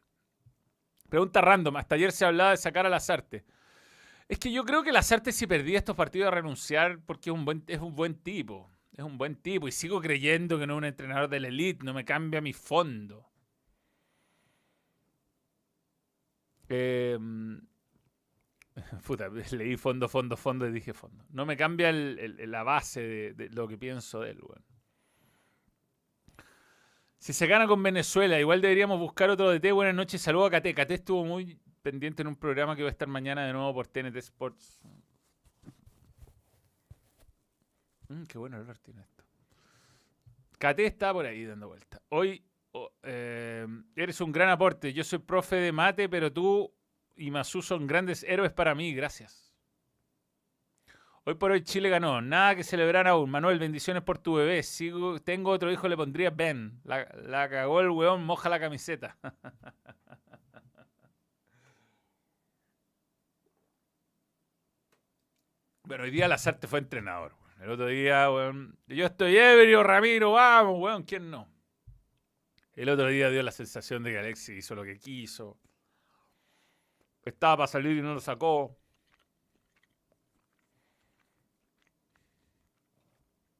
[1.09, 3.45] Pregunta random, hasta ayer se hablaba de sacar a Lazarte.
[4.27, 7.45] Es que yo creo que Lazarte si perdía estos partidos a renunciar porque es un
[7.45, 8.71] buen, es un buen tipo.
[8.97, 11.85] Es un buen tipo y sigo creyendo que no es un entrenador de la elite,
[11.85, 13.28] no me cambia mi fondo.
[16.69, 17.17] Eh,
[19.05, 21.25] puta, leí fondo, fondo, fondo y dije fondo.
[21.29, 24.41] No me cambia la base de, lo que pienso de él,
[27.17, 29.71] Si se gana con Venezuela, igual deberíamos buscar otro DT.
[29.73, 30.73] Buenas noches, saludo a Kate.
[30.73, 33.87] Kate estuvo muy pendiente en un programa que va a estar mañana de nuevo por
[33.87, 34.81] TNT Sports.
[38.09, 39.23] Mm, qué bueno el tiene esto.
[40.57, 42.01] Kate está por ahí dando vuelta.
[42.09, 43.65] Hoy Oh, eh,
[43.95, 44.93] eres un gran aporte.
[44.93, 46.71] Yo soy profe de mate, pero tú
[47.15, 48.93] y Masu son grandes héroes para mí.
[48.93, 49.49] Gracias.
[51.25, 52.21] Hoy por hoy Chile ganó.
[52.21, 53.29] Nada que celebrar aún.
[53.29, 54.63] Manuel, bendiciones por tu bebé.
[54.63, 56.79] Sigo, tengo otro hijo, le pondría Ben.
[56.83, 59.17] La, cagó el weón, moja la camiseta.
[65.83, 67.33] Bueno, hoy día Lazarte fue entrenador.
[67.59, 68.77] El otro día, weón.
[68.85, 71.01] Yo estoy ebrio, Ramiro, vamos, weón.
[71.01, 71.47] ¿Quién no?
[72.79, 75.59] El otro día dio la sensación de que Alexis hizo lo que quiso.
[77.25, 78.79] Estaba para salir y no lo sacó.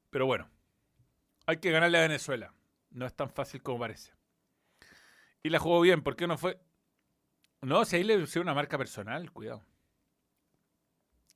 [0.09, 0.49] Pero bueno,
[1.45, 2.53] hay que ganarle a Venezuela.
[2.91, 4.13] No es tan fácil como parece.
[5.43, 6.57] Y la jugó bien, ¿por qué no fue?
[7.59, 9.65] No, si ahí le pusieron una marca personal, cuidado.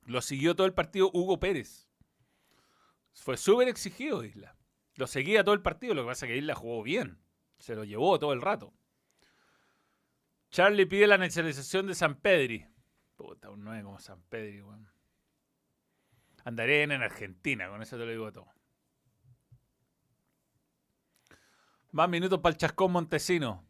[0.06, 1.86] Lo siguió todo el partido Hugo Pérez.
[3.12, 4.56] Fue súper exigido Isla.
[4.94, 7.22] Lo seguía todo el partido, lo que pasa es que Isla jugó bien.
[7.58, 8.74] Se lo llevó todo el rato.
[10.50, 12.66] Charlie pide la nacionalización de San Pedri.
[13.16, 14.88] Puta, un 9 como San Pedri, weón.
[16.44, 18.46] Andaré en Argentina, con eso te lo digo todo.
[21.92, 23.64] Más minutos para el Chascón Montesino.